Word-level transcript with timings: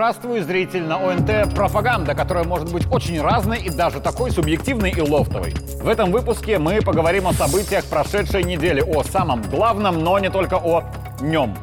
Здравствуй, 0.00 0.40
зритель 0.40 0.84
на 0.84 0.96
ОНТ 0.96 1.54
«Пропаганда», 1.54 2.14
которая 2.14 2.44
может 2.44 2.72
быть 2.72 2.90
очень 2.90 3.20
разной 3.20 3.58
и 3.58 3.68
даже 3.68 4.00
такой 4.00 4.30
субъективной 4.30 4.92
и 4.92 5.00
лофтовой. 5.02 5.52
В 5.52 5.86
этом 5.86 6.10
выпуске 6.10 6.58
мы 6.58 6.80
поговорим 6.80 7.26
о 7.26 7.34
событиях 7.34 7.84
прошедшей 7.84 8.42
недели, 8.42 8.80
о 8.80 9.04
самом 9.04 9.42
главном, 9.42 10.02
но 10.02 10.18
не 10.18 10.30
только 10.30 10.56
о 10.56 10.84
нем. 11.20 11.54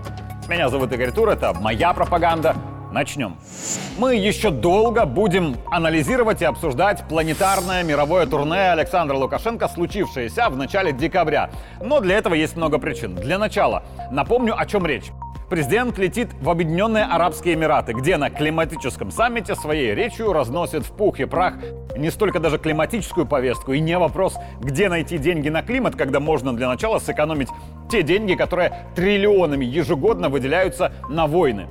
Меня 0.48 0.70
зовут 0.70 0.94
Игорь 0.94 1.12
Тур, 1.12 1.30
это 1.30 1.52
моя 1.54 1.94
пропаганда. 1.94 2.56
Начнем. 2.92 3.38
Мы 3.98 4.16
еще 4.16 4.52
долго 4.52 5.06
будем 5.06 5.56
анализировать 5.72 6.44
и 6.44 6.46
обсуждать 6.46 7.04
планетарное 7.10 7.82
мировое 7.82 8.28
турне 8.28 8.72
Александра 8.72 9.16
Лукашенко, 9.16 9.68
случившееся 9.68 10.50
в 10.50 10.58
начале 10.58 10.94
декабря. 10.94 11.50
Но 11.82 12.02
для 12.02 12.18
этого 12.20 12.36
есть 12.36 12.56
много 12.56 12.78
причин. 12.78 13.16
Для 13.16 13.40
начала 13.40 13.82
напомню, 14.12 14.54
о 14.56 14.64
чем 14.68 14.86
речь. 14.86 15.12
Президент 15.50 15.98
летит 15.98 16.28
в 16.42 16.50
Объединенные 16.50 17.06
Арабские 17.06 17.54
Эмираты, 17.54 17.94
где 17.94 18.18
на 18.18 18.30
климатическом 18.30 19.12
саммите 19.12 19.56
своей 19.56 19.96
речью 19.96 20.34
разносит 20.34 20.86
в 20.86 20.92
пух 20.92 21.22
и 21.22 21.26
прах 21.26 21.54
не 21.96 22.10
столько 22.12 22.42
даже 22.42 22.58
климатическую 22.58 23.26
повестку 23.26 23.72
и 23.72 23.80
не 23.80 23.98
вопрос, 23.98 24.36
где 24.60 24.90
найти 24.90 25.18
деньги 25.18 25.48
на 25.48 25.64
климат, 25.64 25.96
когда 25.96 26.20
можно 26.20 26.54
для 26.54 26.68
начала 26.68 27.00
сэкономить 27.00 27.48
те 27.90 28.04
деньги, 28.04 28.34
которые 28.34 28.90
триллионами 28.94 29.64
ежегодно 29.64 30.28
выделяются 30.28 30.92
на 31.10 31.28
войны. 31.28 31.68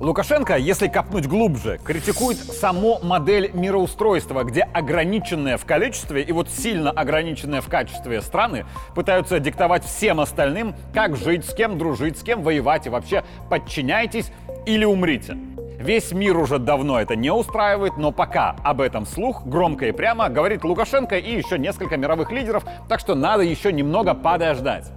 Лукашенко, 0.00 0.56
если 0.56 0.88
копнуть 0.88 1.26
глубже, 1.26 1.78
критикует 1.84 2.36
саму 2.36 2.98
модель 3.02 3.52
мироустройства, 3.54 4.42
где 4.42 4.62
ограниченные 4.62 5.56
в 5.56 5.64
количестве 5.64 6.22
и 6.22 6.32
вот 6.32 6.48
сильно 6.50 6.90
ограниченные 6.90 7.60
в 7.60 7.68
качестве 7.68 8.20
страны 8.20 8.66
пытаются 8.96 9.38
диктовать 9.38 9.84
всем 9.84 10.18
остальным, 10.18 10.74
как 10.92 11.16
жить, 11.16 11.48
с 11.48 11.54
кем 11.54 11.78
дружить, 11.78 12.18
с 12.18 12.22
кем 12.24 12.42
воевать 12.42 12.86
и 12.86 12.90
вообще 12.90 13.22
подчиняйтесь 13.48 14.32
или 14.66 14.84
умрите. 14.84 15.38
Весь 15.78 16.10
мир 16.12 16.38
уже 16.38 16.58
давно 16.58 17.00
это 17.00 17.14
не 17.14 17.30
устраивает, 17.30 17.96
но 17.96 18.10
пока 18.10 18.56
об 18.64 18.80
этом 18.80 19.06
слух 19.06 19.46
громко 19.46 19.86
и 19.86 19.92
прямо 19.92 20.28
говорит 20.28 20.64
Лукашенко 20.64 21.18
и 21.18 21.36
еще 21.36 21.56
несколько 21.58 21.96
мировых 21.96 22.32
лидеров, 22.32 22.64
так 22.88 22.98
что 22.98 23.14
надо 23.14 23.42
еще 23.44 23.72
немного 23.72 24.14
подождать. 24.14 24.90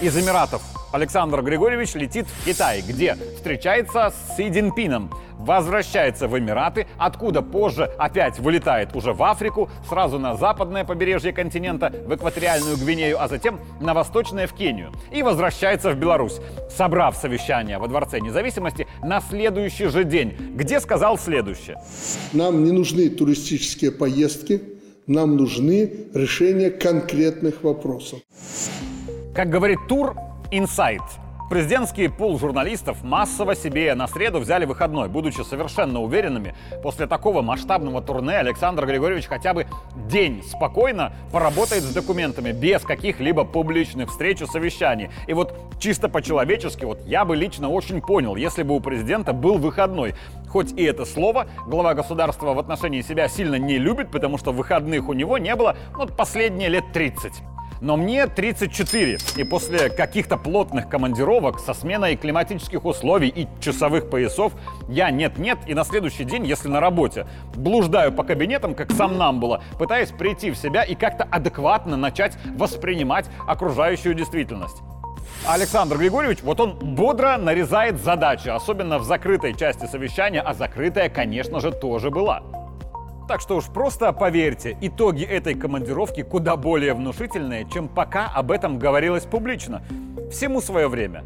Из 0.00 0.16
Эмиратов 0.16 0.62
Александр 0.92 1.42
Григорьевич 1.42 1.94
летит 1.94 2.26
в 2.26 2.44
Китай, 2.46 2.82
где 2.86 3.16
встречается 3.36 4.10
с 4.10 4.36
Си 4.36 4.50
Цзиньпином, 4.50 5.10
возвращается 5.38 6.28
в 6.28 6.38
Эмираты, 6.38 6.86
откуда 6.98 7.42
позже 7.42 7.84
опять 7.98 8.38
вылетает 8.38 8.94
уже 8.94 9.12
в 9.12 9.22
Африку, 9.22 9.68
сразу 9.88 10.18
на 10.18 10.36
западное 10.36 10.84
побережье 10.84 11.32
континента, 11.32 11.92
в 12.06 12.14
экваториальную 12.14 12.76
Гвинею, 12.76 13.22
а 13.22 13.28
затем 13.28 13.60
на 13.80 13.92
восточное 13.92 14.46
в 14.46 14.52
Кению. 14.52 14.92
И 15.10 15.22
возвращается 15.22 15.90
в 15.90 15.96
Беларусь, 15.96 16.38
собрав 16.74 17.16
совещание 17.16 17.78
во 17.78 17.88
Дворце 17.88 18.20
независимости 18.20 18.86
на 19.02 19.20
следующий 19.20 19.86
же 19.86 20.04
день, 20.04 20.36
где 20.54 20.80
сказал 20.80 21.18
следующее. 21.18 21.76
Нам 22.32 22.64
не 22.64 22.72
нужны 22.72 23.08
туристические 23.08 23.92
поездки, 23.92 24.62
нам 25.06 25.36
нужны 25.36 25.90
решения 26.14 26.70
конкретных 26.70 27.62
вопросов. 27.62 28.20
Как 29.38 29.50
говорит 29.50 29.78
Тур, 29.86 30.16
инсайт. 30.50 31.00
Президентский 31.48 32.08
пул 32.08 32.40
журналистов 32.40 33.04
массово 33.04 33.54
себе 33.54 33.94
на 33.94 34.08
среду 34.08 34.40
взяли 34.40 34.64
выходной, 34.64 35.08
будучи 35.08 35.42
совершенно 35.42 36.02
уверенными, 36.02 36.56
после 36.82 37.06
такого 37.06 37.40
масштабного 37.40 38.02
турне 38.02 38.36
Александр 38.38 38.84
Григорьевич 38.84 39.26
хотя 39.26 39.54
бы 39.54 39.68
день 40.08 40.42
спокойно 40.42 41.12
поработает 41.30 41.84
с 41.84 41.94
документами, 41.94 42.50
без 42.50 42.82
каких-либо 42.82 43.44
публичных 43.44 44.10
встреч 44.10 44.42
и 44.42 44.46
совещаний. 44.46 45.08
И 45.28 45.34
вот 45.34 45.54
чисто 45.78 46.08
по-человечески, 46.08 46.84
вот 46.84 47.06
я 47.06 47.24
бы 47.24 47.36
лично 47.36 47.68
очень 47.68 48.02
понял, 48.02 48.34
если 48.34 48.64
бы 48.64 48.74
у 48.74 48.80
президента 48.80 49.32
был 49.32 49.58
выходной. 49.58 50.16
Хоть 50.48 50.72
и 50.72 50.82
это 50.82 51.04
слово 51.04 51.46
глава 51.68 51.94
государства 51.94 52.54
в 52.54 52.58
отношении 52.58 53.02
себя 53.02 53.28
сильно 53.28 53.54
не 53.54 53.78
любит, 53.78 54.10
потому 54.10 54.36
что 54.36 54.50
выходных 54.50 55.08
у 55.08 55.12
него 55.12 55.38
не 55.38 55.54
было 55.54 55.76
ну, 55.96 56.08
последние 56.08 56.70
лет 56.70 56.86
30. 56.92 57.34
Но 57.80 57.96
мне 57.96 58.26
34, 58.26 59.18
и 59.36 59.44
после 59.44 59.88
каких-то 59.90 60.36
плотных 60.36 60.88
командировок 60.88 61.60
со 61.60 61.74
сменой 61.74 62.16
климатических 62.16 62.84
условий 62.84 63.28
и 63.28 63.46
часовых 63.60 64.10
поясов 64.10 64.52
я 64.88 65.10
нет-нет 65.10 65.58
и 65.66 65.74
на 65.74 65.84
следующий 65.84 66.24
день, 66.24 66.44
если 66.44 66.68
на 66.68 66.80
работе, 66.80 67.26
блуждаю 67.54 68.12
по 68.12 68.24
кабинетам, 68.24 68.74
как 68.74 68.90
сам 68.90 69.16
нам 69.16 69.38
было, 69.38 69.62
пытаясь 69.78 70.10
прийти 70.10 70.50
в 70.50 70.56
себя 70.56 70.82
и 70.82 70.94
как-то 70.94 71.24
адекватно 71.24 71.96
начать 71.96 72.36
воспринимать 72.56 73.26
окружающую 73.46 74.14
действительность. 74.14 74.82
Александр 75.46 75.98
Григорьевич, 75.98 76.42
вот 76.42 76.60
он 76.60 76.74
бодро 76.74 77.36
нарезает 77.36 78.00
задачи, 78.00 78.48
особенно 78.48 78.98
в 78.98 79.04
закрытой 79.04 79.54
части 79.54 79.86
совещания, 79.86 80.40
а 80.40 80.52
закрытая, 80.52 81.08
конечно 81.08 81.60
же, 81.60 81.70
тоже 81.70 82.10
была. 82.10 82.42
Так 83.28 83.42
что 83.42 83.56
уж 83.56 83.66
просто 83.66 84.10
поверьте, 84.14 84.74
итоги 84.80 85.22
этой 85.22 85.52
командировки 85.52 86.22
куда 86.22 86.56
более 86.56 86.94
внушительные, 86.94 87.68
чем 87.70 87.86
пока 87.86 88.26
об 88.26 88.50
этом 88.50 88.78
говорилось 88.78 89.24
публично. 89.24 89.82
Всему 90.32 90.62
свое 90.62 90.88
время. 90.88 91.24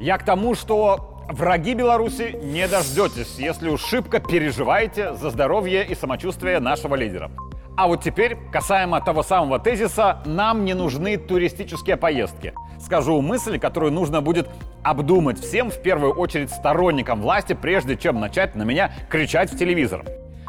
Я 0.00 0.18
к 0.18 0.24
тому, 0.26 0.54
что 0.54 1.24
враги 1.30 1.72
Беларуси 1.72 2.38
не 2.42 2.68
дождетесь, 2.68 3.38
если 3.38 3.70
уж 3.70 3.80
шибко 3.80 4.20
переживаете 4.20 5.14
за 5.14 5.30
здоровье 5.30 5.82
и 5.86 5.94
самочувствие 5.94 6.60
нашего 6.60 6.94
лидера. 6.94 7.30
А 7.74 7.86
вот 7.86 8.02
теперь, 8.02 8.36
касаемо 8.52 9.00
того 9.00 9.22
самого 9.22 9.58
тезиса, 9.58 10.20
нам 10.26 10.66
не 10.66 10.74
нужны 10.74 11.16
туристические 11.16 11.96
поездки. 11.96 12.52
Скажу 12.80 13.22
мысль, 13.22 13.58
которую 13.58 13.92
нужно 13.92 14.20
будет 14.20 14.46
обдумать 14.82 15.40
всем, 15.40 15.70
в 15.70 15.80
первую 15.80 16.12
очередь 16.12 16.50
сторонникам 16.50 17.22
власти, 17.22 17.54
прежде 17.54 17.96
чем 17.96 18.20
начать 18.20 18.54
на 18.54 18.64
меня 18.64 18.92
кричать 19.08 19.50
в 19.50 19.58
телевизор. 19.58 20.04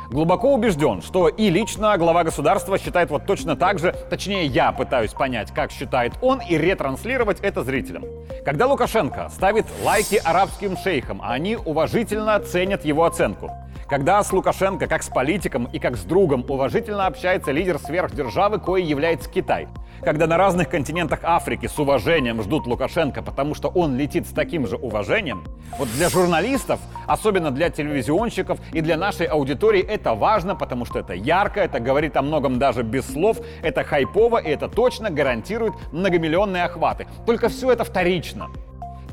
Глубоко 0.10 0.56
убежден, 0.56 1.04
что 1.04 1.28
и 1.28 1.52
лично 1.52 1.96
глава 2.00 2.24
государства 2.24 2.80
считает 2.80 3.12
вот 3.12 3.28
точно 3.28 3.56
так 3.56 3.78
же, 3.78 3.94
точнее 4.10 4.48
я 4.48 4.72
пытаюсь 4.72 5.14
понять, 5.14 5.54
как 5.54 5.72
считает 5.72 6.14
он, 6.22 6.42
и 6.42 6.58
ретранслировать 6.58 7.40
это 7.42 7.64
зрителям. 7.64 8.06
Когда 8.44 8.66
Лукашенко 8.66 9.30
ставит 9.30 9.68
лайки 9.84 10.16
арабским 10.16 10.78
шейхам, 10.78 11.22
они 11.24 11.56
уважительно 11.58 12.40
ценят 12.40 12.86
его 12.86 13.06
оценку. 13.06 13.52
Когда 13.90 14.22
с 14.22 14.32
Лукашенко, 14.32 14.86
как 14.86 15.02
с 15.02 15.10
политиком 15.10 15.66
и 15.66 15.80
как 15.80 15.98
с 15.98 16.04
другом, 16.04 16.46
уважительно 16.48 17.08
общается 17.08 17.52
лидер 17.52 17.80
сверхдержавы, 17.80 18.60
кое 18.60 18.84
является 18.84 19.28
Китай. 19.28 19.68
Когда 20.04 20.28
на 20.28 20.38
разных 20.38 20.70
континентах 20.70 21.22
Африки 21.24 21.66
с 21.66 21.80
уважением 21.80 22.40
ждут 22.44 22.68
Лукашенко, 22.68 23.24
потому 23.24 23.56
что 23.56 23.68
он 23.70 23.98
летит 23.98 24.28
с 24.28 24.30
таким 24.30 24.68
же 24.68 24.76
уважением, 24.76 25.44
вот 25.80 25.90
для 25.94 26.08
журналистов, 26.10 26.80
особенно 27.08 27.50
для 27.50 27.72
телевизионщиков 27.72 28.60
и 28.74 28.82
для 28.82 28.96
нашей 28.96 29.26
аудитории 29.26 29.82
это 29.82 30.14
важно, 30.14 30.56
потому 30.56 30.86
что 30.86 31.00
это 31.00 31.14
ярко, 31.14 31.60
это 31.60 31.80
говорит 31.80 32.16
о 32.16 32.22
многом 32.22 32.60
даже 32.60 32.84
без 32.84 33.12
слов, 33.12 33.40
это 33.64 33.84
хайпово 33.84 34.38
и 34.38 34.52
это 34.52 34.68
точно 34.68 35.10
гарантирует 35.10 35.74
многомиллионные 35.92 36.66
охваты. 36.66 37.08
Только 37.26 37.50
все 37.50 37.72
это 37.72 37.84
вторично. 37.86 38.52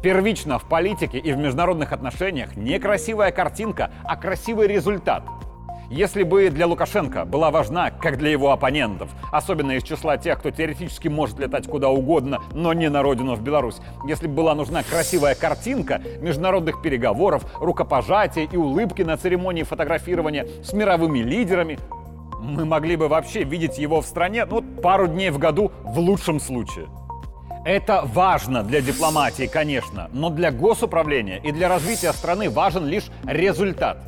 Первично 0.07 0.61
в 0.61 0.67
политике 0.67 1.19
и 1.19 1.33
в 1.33 1.37
международных 1.37 1.93
отношениях 1.93 2.55
не 2.55 2.79
красивая 2.79 3.33
картинка, 3.33 3.91
а 4.05 4.15
красивый 4.15 4.69
результат. 4.69 5.25
Если 5.91 6.23
бы 6.23 6.49
для 6.49 6.69
Лукашенко 6.69 7.25
была 7.25 7.51
важна, 7.51 7.91
как 7.91 8.17
для 8.17 8.31
его 8.31 8.53
оппонентов, 8.53 9.11
особенно 9.33 9.73
из 9.73 9.83
числа 9.83 10.17
тех, 10.17 10.39
кто 10.39 10.53
теоретически 10.53 11.09
может 11.09 11.41
летать 11.41 11.67
куда 11.67 11.89
угодно, 11.89 12.41
но 12.53 12.73
не 12.73 12.89
на 12.89 13.03
родину 13.03 13.35
в 13.35 13.43
Беларусь, 13.43 13.79
если 14.07 14.29
бы 14.29 14.35
была 14.35 14.55
нужна 14.55 14.85
красивая 14.85 15.35
картинка 15.35 16.01
международных 16.21 16.83
переговоров, 16.83 17.43
рукопожатия 17.61 18.45
и 18.45 18.57
улыбки 18.57 19.03
на 19.03 19.17
церемонии 19.17 19.65
фотографирования 19.65 20.47
с 20.63 20.73
мировыми 20.73 21.19
лидерами, 21.19 21.81
мы 22.41 22.65
могли 22.65 22.95
бы 22.95 23.09
вообще 23.09 23.43
видеть 23.43 23.77
его 23.77 24.03
в 24.03 24.07
стране 24.07 24.45
ну, 24.45 24.63
пару 24.63 25.09
дней 25.09 25.31
в 25.31 25.39
году 25.39 25.73
в 25.83 25.99
лучшем 25.99 26.39
случае. 26.39 26.87
Это 27.67 28.03
важно 28.05 28.63
для 28.63 28.81
дипломатии, 28.81 29.51
конечно, 29.53 30.09
но 30.13 30.31
для 30.31 30.53
госуправления 30.53 31.39
и 31.39 31.51
для 31.51 31.69
развития 31.69 32.13
страны 32.13 32.49
важен 32.49 32.87
лишь 32.87 33.07
результат. 33.25 33.99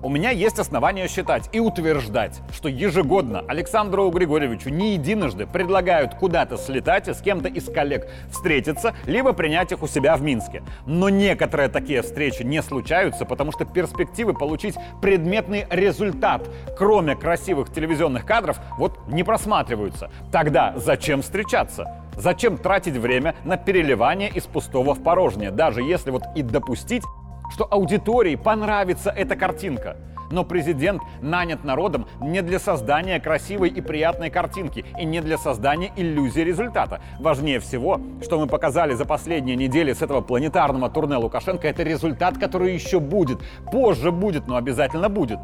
У 0.00 0.08
меня 0.08 0.30
есть 0.30 0.60
основания 0.60 1.08
считать 1.08 1.48
и 1.50 1.58
утверждать, 1.58 2.40
что 2.54 2.68
ежегодно 2.68 3.44
Александру 3.48 4.08
Григорьевичу 4.10 4.70
не 4.70 4.92
единожды 4.92 5.48
предлагают 5.48 6.14
куда-то 6.14 6.56
слетать 6.56 7.08
и 7.08 7.12
с 7.12 7.20
кем-то 7.20 7.48
из 7.48 7.64
коллег 7.64 8.08
встретиться, 8.30 8.94
либо 9.06 9.32
принять 9.32 9.72
их 9.72 9.82
у 9.82 9.88
себя 9.88 10.16
в 10.16 10.22
Минске. 10.22 10.62
Но 10.86 11.08
некоторые 11.08 11.68
такие 11.68 12.02
встречи 12.02 12.44
не 12.44 12.62
случаются, 12.62 13.24
потому 13.24 13.50
что 13.50 13.64
перспективы 13.64 14.34
получить 14.34 14.76
предметный 15.02 15.66
результат, 15.68 16.48
кроме 16.78 17.16
красивых 17.16 17.72
телевизионных 17.72 18.24
кадров, 18.24 18.60
вот 18.78 19.00
не 19.08 19.24
просматриваются. 19.24 20.12
Тогда 20.30 20.74
зачем 20.76 21.22
встречаться? 21.22 21.92
Зачем 22.20 22.58
тратить 22.58 22.98
время 22.98 23.34
на 23.44 23.56
переливание 23.56 24.28
из 24.28 24.44
пустого 24.44 24.94
в 24.94 25.02
порожнее, 25.02 25.50
даже 25.50 25.80
если 25.80 26.10
вот 26.10 26.24
и 26.36 26.42
допустить, 26.42 27.02
что 27.50 27.66
аудитории 27.70 28.36
понравится 28.36 29.10
эта 29.10 29.36
картинка? 29.36 29.96
Но 30.30 30.44
президент 30.44 31.00
нанят 31.22 31.64
народом 31.64 32.06
не 32.20 32.42
для 32.42 32.58
создания 32.58 33.18
красивой 33.20 33.70
и 33.70 33.80
приятной 33.80 34.28
картинки 34.28 34.84
и 34.98 35.04
не 35.06 35.22
для 35.22 35.38
создания 35.38 35.92
иллюзии 35.96 36.42
результата. 36.42 37.00
Важнее 37.18 37.58
всего, 37.58 37.98
что 38.22 38.38
мы 38.38 38.46
показали 38.46 38.92
за 38.92 39.06
последние 39.06 39.56
недели 39.56 39.94
с 39.94 40.02
этого 40.02 40.20
планетарного 40.20 40.90
турне 40.90 41.16
Лукашенко, 41.16 41.66
это 41.66 41.82
результат, 41.82 42.36
который 42.36 42.74
еще 42.74 43.00
будет. 43.00 43.40
Позже 43.72 44.12
будет, 44.12 44.46
но 44.46 44.56
обязательно 44.56 45.08
будет. 45.08 45.38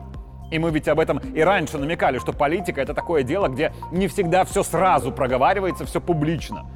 И 0.51 0.59
мы 0.59 0.71
ведь 0.71 0.89
об 0.89 1.01
этом 1.01 1.19
и 1.19 1.41
раньше 1.41 1.79
намекали, 1.79 2.19
что 2.19 2.33
политика 2.33 2.81
это 2.81 2.95
такое 2.95 3.23
дело, 3.23 3.49
где 3.49 3.73
не 3.91 4.07
всегда 4.09 4.45
все 4.45 4.63
сразу 4.63 5.11
проговаривается, 5.11 5.85
все 5.85 6.01
публично. 6.01 6.67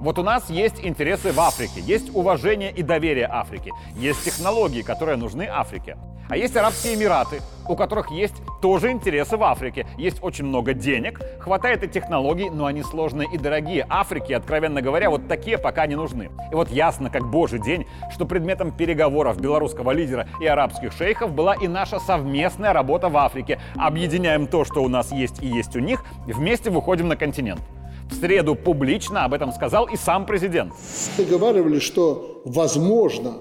Вот 0.00 0.18
у 0.18 0.22
нас 0.22 0.48
есть 0.48 0.84
интересы 0.84 1.32
в 1.32 1.40
Африке, 1.40 1.80
есть 1.80 2.14
уважение 2.14 2.70
и 2.70 2.82
доверие 2.82 3.26
Африке, 3.26 3.72
есть 3.96 4.24
технологии, 4.24 4.82
которые 4.82 5.16
нужны 5.16 5.48
Африке. 5.50 5.96
А 6.28 6.36
есть 6.36 6.56
Арабские 6.56 6.94
Эмираты, 6.94 7.40
у 7.66 7.74
которых 7.74 8.10
есть 8.10 8.34
тоже 8.60 8.90
интересы 8.90 9.36
в 9.36 9.42
Африке. 9.42 9.86
Есть 9.96 10.22
очень 10.22 10.44
много 10.44 10.74
денег, 10.74 11.20
хватает 11.40 11.82
и 11.82 11.88
технологий, 11.88 12.50
но 12.50 12.66
они 12.66 12.82
сложные 12.82 13.28
и 13.32 13.38
дорогие. 13.38 13.86
Африке, 13.88 14.36
откровенно 14.36 14.82
говоря, 14.82 15.08
вот 15.08 15.26
такие 15.26 15.56
пока 15.56 15.86
не 15.86 15.96
нужны. 15.96 16.30
И 16.52 16.54
вот 16.54 16.70
ясно, 16.70 17.08
как 17.08 17.28
божий 17.28 17.58
день, 17.58 17.86
что 18.12 18.26
предметом 18.26 18.72
переговоров 18.72 19.40
белорусского 19.40 19.92
лидера 19.92 20.28
и 20.40 20.46
арабских 20.46 20.92
шейхов 20.92 21.32
была 21.32 21.54
и 21.54 21.66
наша 21.66 21.98
совместная 21.98 22.74
работа 22.74 23.08
в 23.08 23.16
Африке. 23.16 23.58
Объединяем 23.74 24.46
то, 24.46 24.64
что 24.64 24.82
у 24.82 24.88
нас 24.88 25.10
есть 25.10 25.42
и 25.42 25.46
есть 25.46 25.74
у 25.76 25.80
них, 25.80 26.04
вместе 26.26 26.68
выходим 26.68 27.08
на 27.08 27.16
континент. 27.16 27.62
В 28.10 28.14
среду 28.20 28.54
публично 28.54 29.24
об 29.24 29.34
этом 29.34 29.52
сказал 29.52 29.86
и 29.86 29.96
сам 29.96 30.26
президент. 30.26 30.72
Договаривались, 31.16 31.82
что 31.82 32.42
возможно 32.44 33.36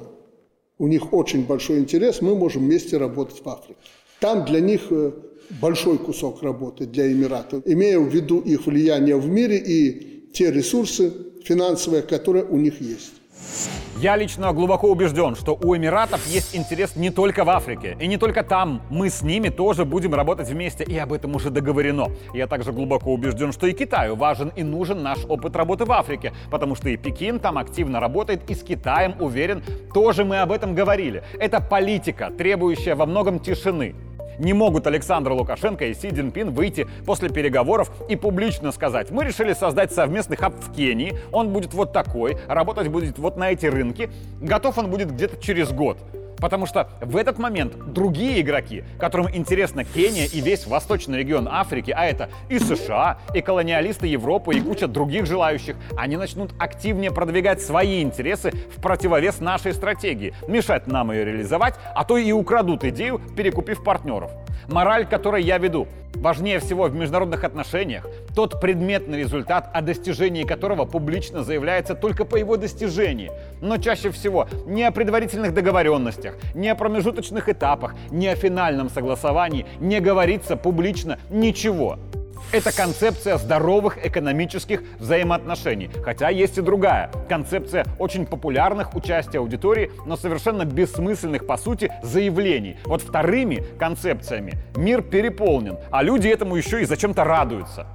у 0.77 0.87
них 0.87 1.13
очень 1.13 1.45
большой 1.45 1.79
интерес, 1.79 2.21
мы 2.21 2.35
можем 2.35 2.63
вместе 2.63 2.97
работать 2.97 3.43
в 3.43 3.49
Африке. 3.49 3.79
Там 4.19 4.45
для 4.45 4.59
них 4.59 4.87
э, 4.91 5.11
большой 5.61 5.97
кусок 5.97 6.43
работы 6.43 6.85
для 6.85 7.11
Эмиратов, 7.11 7.63
имея 7.65 7.99
в 7.99 8.07
виду 8.07 8.39
их 8.39 8.65
влияние 8.65 9.17
в 9.17 9.27
мире 9.27 9.57
и 9.57 10.29
те 10.33 10.51
ресурсы 10.51 11.13
финансовые, 11.43 12.03
которые 12.03 12.45
у 12.45 12.57
них 12.57 12.81
есть. 12.81 13.13
Я 13.99 14.15
лично 14.15 14.53
глубоко 14.53 14.89
убежден, 14.91 15.35
что 15.35 15.57
у 15.59 15.75
Эмиратов 15.75 16.27
есть 16.27 16.55
интерес 16.55 16.95
не 16.95 17.09
только 17.09 17.43
в 17.43 17.49
Африке, 17.49 17.97
и 17.99 18.05
не 18.05 18.17
только 18.17 18.43
там. 18.43 18.83
Мы 18.91 19.09
с 19.09 19.23
ними 19.23 19.49
тоже 19.49 19.85
будем 19.85 20.13
работать 20.13 20.49
вместе, 20.49 20.83
и 20.83 20.95
об 20.99 21.13
этом 21.13 21.35
уже 21.35 21.49
договорено. 21.49 22.09
Я 22.31 22.45
также 22.45 22.71
глубоко 22.71 23.11
убежден, 23.11 23.51
что 23.51 23.65
и 23.65 23.73
Китаю 23.73 24.15
важен 24.15 24.51
и 24.55 24.61
нужен 24.61 25.01
наш 25.01 25.25
опыт 25.27 25.55
работы 25.55 25.85
в 25.85 25.91
Африке, 25.91 26.31
потому 26.51 26.75
что 26.75 26.89
и 26.89 26.97
Пекин 26.97 27.39
там 27.39 27.57
активно 27.57 27.99
работает, 27.99 28.47
и 28.47 28.53
с 28.53 28.61
Китаем, 28.61 29.15
уверен, 29.19 29.63
тоже 29.95 30.25
мы 30.25 30.41
об 30.41 30.51
этом 30.51 30.75
говорили. 30.75 31.23
Это 31.39 31.59
политика, 31.59 32.29
требующая 32.29 32.93
во 32.93 33.07
многом 33.07 33.39
тишины. 33.39 33.95
Не 34.39 34.53
могут 34.53 34.87
Александр 34.87 35.31
Лукашенко 35.31 35.85
и 35.85 35.93
Си 35.93 36.11
Цзиньпин 36.11 36.51
выйти 36.51 36.87
после 37.05 37.29
переговоров 37.29 37.91
и 38.07 38.15
публично 38.15 38.71
сказать, 38.71 39.11
мы 39.11 39.23
решили 39.23 39.53
создать 39.53 39.91
совместный 39.91 40.37
хаб 40.37 40.53
в 40.59 40.73
Кении, 40.73 41.17
он 41.31 41.49
будет 41.49 41.73
вот 41.73 41.91
такой, 41.91 42.37
работать 42.47 42.87
будет 42.89 43.17
вот 43.17 43.37
на 43.37 43.51
эти 43.51 43.65
рынки, 43.65 44.09
готов 44.39 44.77
он 44.77 44.89
будет 44.89 45.11
где-то 45.11 45.37
через 45.41 45.71
год. 45.71 45.97
Потому 46.39 46.65
что 46.65 46.89
в 47.01 47.17
этот 47.17 47.39
момент 47.39 47.93
другие 47.93 48.41
игроки, 48.41 48.83
которым 48.99 49.33
интересна 49.33 49.83
Кения 49.83 50.25
и 50.25 50.39
весь 50.39 50.67
восточный 50.67 51.19
регион 51.19 51.47
Африки, 51.49 51.93
а 51.95 52.05
это 52.05 52.29
и 52.49 52.59
США, 52.59 53.17
и 53.33 53.41
колониалисты 53.41 54.07
Европы, 54.07 54.55
и 54.55 54.61
куча 54.61 54.87
других 54.87 55.25
желающих, 55.25 55.75
они 55.97 56.17
начнут 56.17 56.51
активнее 56.59 57.11
продвигать 57.11 57.61
свои 57.61 58.01
интересы 58.01 58.51
в 58.75 58.81
противовес 58.81 59.39
нашей 59.39 59.73
стратегии, 59.73 60.33
мешать 60.47 60.87
нам 60.87 61.11
ее 61.11 61.25
реализовать, 61.25 61.75
а 61.95 62.03
то 62.03 62.17
и 62.17 62.31
украдут 62.31 62.83
идею, 62.83 63.19
перекупив 63.35 63.83
партнеров. 63.83 64.31
Мораль, 64.67 65.05
которой 65.05 65.43
я 65.43 65.57
веду. 65.57 65.87
Важнее 66.15 66.59
всего 66.59 66.85
в 66.85 66.95
международных 66.95 67.43
отношениях 67.43 68.05
тот 68.35 68.59
предметный 68.59 69.19
результат, 69.19 69.69
о 69.73 69.81
достижении 69.81 70.43
которого 70.43 70.85
публично 70.85 71.43
заявляется 71.43 71.95
только 71.95 72.25
по 72.25 72.35
его 72.35 72.57
достижении. 72.57 73.31
Но 73.61 73.77
чаще 73.77 74.09
всего 74.09 74.47
не 74.65 74.83
о 74.83 74.91
предварительных 74.91 75.53
договоренностях, 75.53 76.26
не 76.53 76.69
о 76.69 76.75
промежуточных 76.75 77.49
этапах, 77.49 77.95
не 78.11 78.27
о 78.27 78.35
финальном 78.35 78.89
согласовании 78.89 79.65
не 79.79 79.99
говорится 79.99 80.55
публично 80.55 81.19
ничего. 81.29 81.97
Это 82.53 82.71
концепция 82.71 83.37
здоровых 83.37 84.05
экономических 84.05 84.81
взаимоотношений. 84.99 85.89
Хотя 86.03 86.29
есть 86.29 86.57
и 86.57 86.61
другая. 86.61 87.11
Концепция 87.27 87.85
очень 87.99 88.25
популярных 88.25 88.95
участия 88.95 89.39
аудитории, 89.39 89.91
но 90.05 90.15
совершенно 90.15 90.63
бессмысленных 90.63 91.45
по 91.45 91.57
сути 91.57 91.91
заявлений. 92.03 92.77
Вот 92.85 93.01
вторыми 93.01 93.65
концепциями 93.77 94.53
мир 94.77 95.01
переполнен, 95.01 95.77
а 95.91 96.03
люди 96.03 96.29
этому 96.29 96.55
еще 96.55 96.81
и 96.81 96.85
зачем-то 96.85 97.25
радуются. 97.25 97.85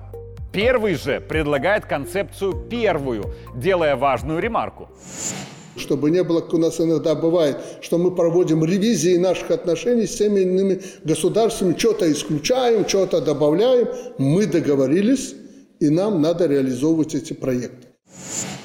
Первый 0.53 0.97
же 0.97 1.19
предлагает 1.21 1.87
концепцию 1.87 2.53
первую, 2.53 3.35
делая 3.55 3.97
важную 3.97 4.39
ремарку. 4.39 4.91
Чтобы 5.77 6.11
не 6.11 6.23
было, 6.23 6.41
как 6.41 6.55
у 6.55 6.59
нас 6.59 6.81
иногда 6.81 7.15
бывает, 7.15 7.59
что 7.81 7.99
мы 7.99 8.15
проводим 8.15 8.65
ревизии 8.65 9.17
наших 9.17 9.51
отношений 9.51 10.07
с 10.07 10.17
теми 10.17 10.41
иными 10.41 10.83
государствами, 11.05 11.75
что-то 11.77 12.11
исключаем, 12.13 12.87
что-то 12.87 13.21
добавляем. 13.21 13.89
Мы 14.19 14.47
договорились, 14.47 15.35
и 15.81 15.89
нам 15.89 16.21
надо 16.21 16.47
реализовывать 16.47 17.15
эти 17.15 17.33
проекты. 17.33 17.89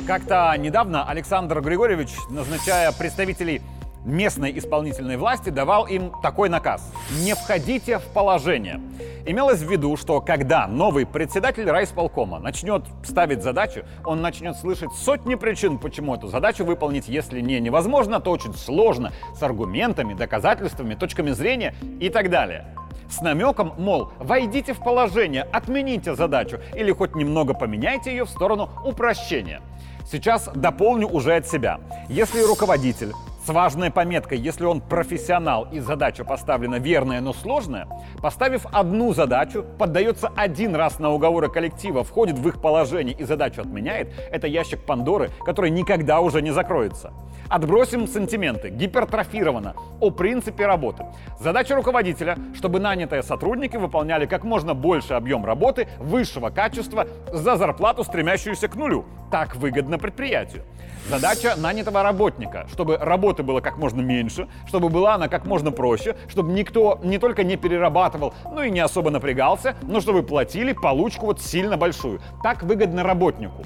Как-то 0.06 0.54
недавно 0.58 1.10
Александр 1.10 1.62
Григорьевич, 1.62 2.10
назначая 2.30 2.92
представителей 2.92 3.62
местной 4.06 4.58
исполнительной 4.58 5.18
власти 5.18 5.50
давал 5.50 5.86
им 5.86 6.12
такой 6.22 6.50
наказ. 6.50 6.94
Не 7.24 7.36
входите 7.36 8.00
в 8.00 8.04
положение. 8.14 8.82
Имелось 9.26 9.60
в 9.60 9.70
виду, 9.70 9.98
что 9.98 10.22
когда 10.22 10.68
новый 10.68 11.06
председатель 11.06 11.70
райисполкома 11.70 12.40
начнет 12.40 12.84
ставить 13.04 13.44
задачу, 13.44 13.84
он 14.06 14.22
начнет 14.22 14.56
слышать 14.56 14.94
сотни 14.94 15.36
причин, 15.36 15.78
почему 15.78 16.16
эту 16.16 16.28
задачу 16.28 16.64
выполнить, 16.64 17.08
если 17.08 17.42
не 17.42 17.60
невозможно, 17.60 18.20
то 18.20 18.32
очень 18.32 18.54
сложно, 18.54 19.12
с 19.36 19.44
аргументами, 19.44 20.14
доказательствами, 20.14 20.96
точками 20.96 21.32
зрения 21.32 21.76
и 22.00 22.10
так 22.10 22.30
далее. 22.30 22.66
С 23.10 23.22
намеком, 23.22 23.74
мол, 23.78 24.12
войдите 24.20 24.74
в 24.74 24.80
положение, 24.80 25.44
отмените 25.44 26.16
задачу 26.16 26.60
или 26.76 26.92
хоть 26.92 27.16
немного 27.16 27.54
поменяйте 27.54 28.12
ее 28.12 28.26
в 28.26 28.30
сторону 28.30 28.70
упрощения. 28.86 29.62
Сейчас 30.10 30.50
дополню 30.54 31.08
уже 31.08 31.36
от 31.36 31.48
себя. 31.48 31.80
Если 32.10 32.42
руководитель 32.42 33.12
с 33.48 33.50
важной 33.50 33.92
пометкой, 33.92 34.40
если 34.40 34.66
он 34.66 34.82
профессионал 34.82 35.70
и 35.72 35.80
задача 35.80 36.26
поставлена 36.26 36.80
верная, 36.80 37.22
но 37.22 37.32
сложная, 37.32 37.88
поставив 38.22 38.66
одну 38.74 39.14
задачу, 39.14 39.64
поддается 39.78 40.30
один 40.36 40.76
раз 40.76 41.00
на 41.00 41.12
уговоры 41.12 41.50
коллектива, 41.50 42.04
входит 42.04 42.38
в 42.38 42.46
их 42.50 42.62
положение 42.62 43.16
и 43.16 43.24
задачу 43.24 43.62
отменяет, 43.62 44.10
это 44.34 44.48
ящик 44.48 44.86
Пандоры, 44.86 45.30
который 45.46 45.70
никогда 45.70 46.20
уже 46.20 46.42
не 46.42 46.52
закроется. 46.52 47.14
Отбросим 47.48 48.06
сантименты, 48.06 48.68
гипертрофировано, 48.70 49.76
о 50.02 50.12
принципе 50.12 50.66
работы. 50.66 51.06
Задача 51.40 51.74
руководителя, 51.74 52.38
чтобы 52.54 52.82
нанятые 52.82 53.24
сотрудники 53.24 53.78
выполняли 53.78 54.26
как 54.26 54.44
можно 54.44 54.74
больше 54.74 55.14
объем 55.14 55.46
работы 55.46 55.88
высшего 56.00 56.50
качества 56.50 57.08
за 57.32 57.56
зарплату, 57.56 58.04
стремящуюся 58.04 58.68
к 58.68 58.76
нулю. 58.76 59.06
Так 59.32 59.56
выгодно 59.56 59.98
предприятию. 59.98 60.64
Задача 61.10 61.56
нанятого 61.56 62.04
работника, 62.04 62.68
чтобы 62.70 62.98
работы 62.98 63.42
было 63.42 63.62
как 63.62 63.78
можно 63.78 64.02
меньше, 64.02 64.50
чтобы 64.68 64.90
была 64.90 65.16
она 65.16 65.30
как 65.30 65.46
можно 65.46 65.72
проще, 65.72 66.18
чтобы 66.28 66.52
никто 66.52 67.00
не 67.02 67.18
только 67.18 67.46
не 67.46 67.56
перерабатывал, 67.56 68.34
но 68.52 68.64
и 68.64 68.70
не 68.70 68.82
особо 68.82 69.10
напрягался, 69.10 69.76
но 69.84 70.02
чтобы 70.02 70.22
платили 70.22 70.74
получку 70.74 71.28
вот 71.28 71.42
сильно 71.42 71.78
большую. 71.78 72.20
Так 72.44 72.62
выгодно 72.62 73.04
работнику. 73.04 73.64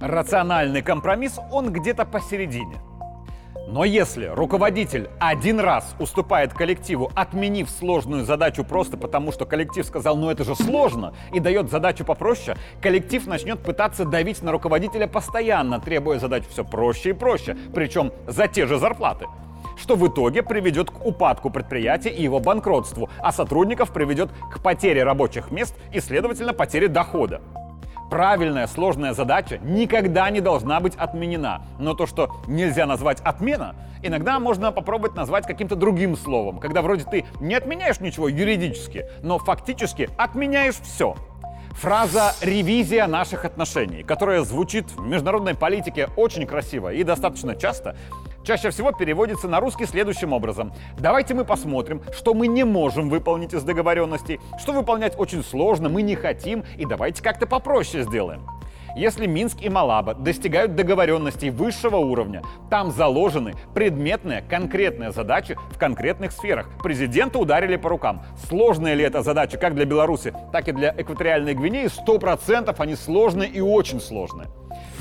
Рациональный 0.00 0.82
компромисс, 0.82 1.38
он 1.52 1.72
где-то 1.72 2.04
посередине. 2.04 2.80
Но 3.66 3.84
если 3.84 4.26
руководитель 4.26 5.08
один 5.20 5.60
раз 5.60 5.94
уступает 6.00 6.52
коллективу, 6.52 7.12
отменив 7.14 7.70
сложную 7.70 8.24
задачу 8.24 8.64
просто 8.64 8.96
потому, 8.96 9.30
что 9.30 9.46
коллектив 9.46 9.86
сказал, 9.86 10.16
ну 10.16 10.28
это 10.28 10.42
же 10.42 10.56
сложно, 10.56 11.14
и 11.32 11.38
дает 11.38 11.70
задачу 11.70 12.04
попроще, 12.04 12.56
коллектив 12.82 13.24
начнет 13.28 13.60
пытаться 13.60 14.04
давить 14.04 14.42
на 14.42 14.50
руководителя 14.50 15.06
постоянно, 15.06 15.80
требуя 15.80 16.18
задачу 16.18 16.46
все 16.50 16.64
проще 16.64 17.10
и 17.10 17.12
проще, 17.12 17.56
причем 17.72 18.12
за 18.26 18.48
те 18.48 18.66
же 18.66 18.78
зарплаты 18.78 19.26
что 19.76 19.96
в 19.96 20.06
итоге 20.06 20.42
приведет 20.42 20.90
к 20.90 21.06
упадку 21.06 21.48
предприятия 21.48 22.10
и 22.10 22.22
его 22.22 22.38
банкротству, 22.38 23.08
а 23.18 23.32
сотрудников 23.32 23.92
приведет 23.92 24.30
к 24.52 24.62
потере 24.62 25.04
рабочих 25.04 25.50
мест 25.50 25.74
и, 25.90 26.00
следовательно, 26.00 26.52
потере 26.52 26.88
дохода. 26.88 27.40
Правильная 28.10 28.66
сложная 28.66 29.14
задача 29.14 29.58
никогда 29.58 30.28
не 30.30 30.40
должна 30.40 30.80
быть 30.80 30.96
отменена. 30.96 31.62
Но 31.78 31.94
то, 31.94 32.06
что 32.06 32.34
нельзя 32.48 32.84
назвать 32.84 33.20
отмена, 33.20 33.76
иногда 34.02 34.40
можно 34.40 34.72
попробовать 34.72 35.14
назвать 35.14 35.46
каким-то 35.46 35.76
другим 35.76 36.16
словом, 36.16 36.58
когда 36.58 36.82
вроде 36.82 37.04
ты 37.04 37.24
не 37.40 37.54
отменяешь 37.54 38.00
ничего 38.00 38.28
юридически, 38.28 39.06
но 39.22 39.38
фактически 39.38 40.10
отменяешь 40.18 40.74
все. 40.82 41.14
Фраза 41.74 42.34
«ревизия 42.40 43.06
наших 43.06 43.44
отношений», 43.44 44.02
которая 44.02 44.42
звучит 44.42 44.90
в 44.90 45.06
международной 45.06 45.54
политике 45.54 46.08
очень 46.16 46.46
красиво 46.46 46.92
и 46.92 47.04
достаточно 47.04 47.54
часто, 47.54 47.94
чаще 48.44 48.70
всего 48.70 48.92
переводится 48.92 49.48
на 49.48 49.60
русский 49.60 49.86
следующим 49.86 50.32
образом. 50.32 50.72
Давайте 50.98 51.34
мы 51.34 51.44
посмотрим, 51.44 52.02
что 52.12 52.34
мы 52.34 52.46
не 52.46 52.64
можем 52.64 53.08
выполнить 53.08 53.54
из 53.54 53.62
договоренностей, 53.62 54.40
что 54.58 54.72
выполнять 54.72 55.18
очень 55.18 55.42
сложно, 55.44 55.88
мы 55.88 56.02
не 56.02 56.16
хотим, 56.16 56.64
и 56.76 56.84
давайте 56.84 57.22
как-то 57.22 57.46
попроще 57.46 58.04
сделаем. 58.04 58.46
Если 58.96 59.26
Минск 59.26 59.62
и 59.62 59.68
Малаба 59.68 60.14
достигают 60.14 60.74
договоренностей 60.74 61.50
высшего 61.50 61.96
уровня, 61.96 62.42
там 62.70 62.90
заложены 62.90 63.54
предметные, 63.72 64.42
конкретные 64.42 65.12
задачи 65.12 65.56
в 65.70 65.78
конкретных 65.78 66.32
сферах. 66.32 66.68
Президента 66.82 67.38
ударили 67.38 67.76
по 67.76 67.88
рукам. 67.88 68.22
Сложная 68.48 68.94
ли 68.94 69.04
эта 69.04 69.22
задача 69.22 69.58
как 69.58 69.74
для 69.74 69.84
Беларуси, 69.84 70.34
так 70.52 70.68
и 70.68 70.72
для 70.72 70.92
экваториальной 70.96 71.54
Гвинеи? 71.54 71.86
Сто 71.86 72.18
процентов 72.18 72.80
они 72.80 72.96
сложные 72.96 73.48
и 73.48 73.60
очень 73.60 74.00
сложные. 74.00 74.48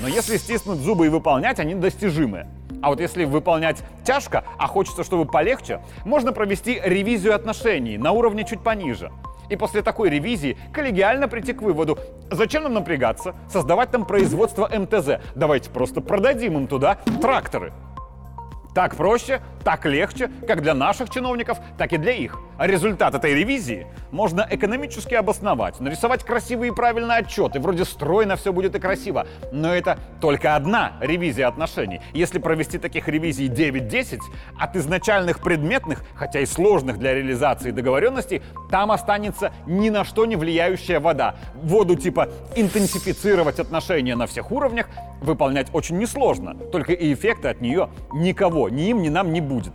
Но 0.02 0.08
если 0.08 0.38
стиснуть 0.38 0.80
зубы 0.80 1.08
и 1.08 1.10
выполнять, 1.10 1.60
они 1.60 1.74
достижимые. 1.74 2.48
А 2.82 2.90
вот 2.90 3.00
если 3.00 3.26
выполнять 3.26 3.84
тяжко, 4.04 4.44
а 4.58 4.68
хочется, 4.68 5.04
чтобы 5.04 5.26
полегче, 5.26 5.82
можно 6.06 6.32
провести 6.32 6.80
ревизию 6.84 7.36
отношений 7.36 7.98
на 7.98 8.12
уровне 8.12 8.46
чуть 8.46 8.62
пониже. 8.62 9.12
И 9.50 9.56
после 9.56 9.82
такой 9.82 10.10
ревизии 10.10 10.58
коллегиально 10.72 11.28
прийти 11.28 11.54
к 11.54 11.62
выводу, 11.62 11.98
зачем 12.30 12.64
нам 12.64 12.76
напрягаться, 12.76 13.36
создавать 13.50 13.90
там 13.92 14.06
производство 14.06 14.70
МТЗ. 14.72 15.22
Давайте 15.36 15.72
просто 15.72 16.02
продадим 16.02 16.58
им 16.58 16.68
туда 16.68 17.00
тракторы. 17.22 17.74
Так 18.76 18.96
проще, 18.96 19.42
так 19.64 19.86
легче, 19.86 20.30
как 20.48 20.62
для 20.62 20.76
наших 20.76 21.10
чиновников, 21.10 21.58
так 21.78 21.92
и 21.94 21.98
для 21.98 22.14
их. 22.14 22.40
А 22.60 22.68
результат 22.68 23.16
этой 23.16 23.34
ревизии 23.34 23.88
можно 24.12 24.46
экономически 24.50 25.14
обосновать, 25.14 25.80
нарисовать 25.80 26.26
красивые 26.26 26.74
и 26.74 26.76
правильные 26.76 27.20
отчеты, 27.20 27.62
вроде 27.62 27.86
стройно 27.86 28.36
все 28.36 28.52
будет 28.52 28.76
и 28.76 28.80
красиво. 28.80 29.28
Но 29.54 29.74
это 29.74 29.98
только 30.20 30.58
одна 30.58 30.98
ревизия 31.00 31.48
отношений. 31.48 32.02
Если 32.12 32.38
провести 32.38 32.78
таких 32.78 33.08
ревизий 33.08 33.48
9-10, 33.48 34.20
от 34.60 34.76
изначальных 34.76 35.40
предметных, 35.40 36.04
хотя 36.16 36.42
и 36.42 36.46
сложных 36.46 37.00
для 37.00 37.14
реализации 37.14 37.72
договоренностей, 37.72 38.42
там 38.70 38.92
останется 38.92 39.54
ни 39.66 39.90
на 39.90 40.04
что 40.04 40.26
не 40.26 40.36
влияющая 40.36 41.00
вода. 41.00 41.36
Воду 41.56 41.96
типа 41.96 42.28
интенсифицировать 42.58 43.60
отношения 43.62 44.18
на 44.18 44.28
всех 44.28 44.52
уровнях 44.52 44.90
выполнять 45.22 45.68
очень 45.72 45.98
несложно, 45.98 46.56
только 46.56 46.92
и 46.92 47.14
эффекта 47.14 47.52
от 47.52 47.62
нее 47.62 47.90
никого, 48.12 48.68
ни 48.68 48.90
им, 48.90 49.02
ни 49.02 49.08
нам 49.08 49.32
не 49.32 49.40
будет. 49.40 49.72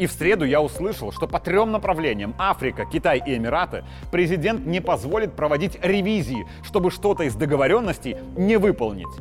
И 0.00 0.06
в 0.06 0.12
среду 0.12 0.46
я 0.46 0.62
услышал, 0.62 1.12
что 1.12 1.28
по 1.28 1.38
трем 1.38 1.72
направлениям– 1.72 2.34
Африка, 2.38 2.86
Китай 2.90 3.22
и 3.24 3.36
Эмираты– 3.36 3.84
президент 4.10 4.64
не 4.64 4.80
позволит 4.80 5.36
проводить 5.36 5.78
ревизии, 5.82 6.46
чтобы 6.62 6.90
что-то 6.90 7.24
из 7.24 7.34
договоренностей 7.34 8.16
не 8.34 8.56
выполнить. 8.56 9.14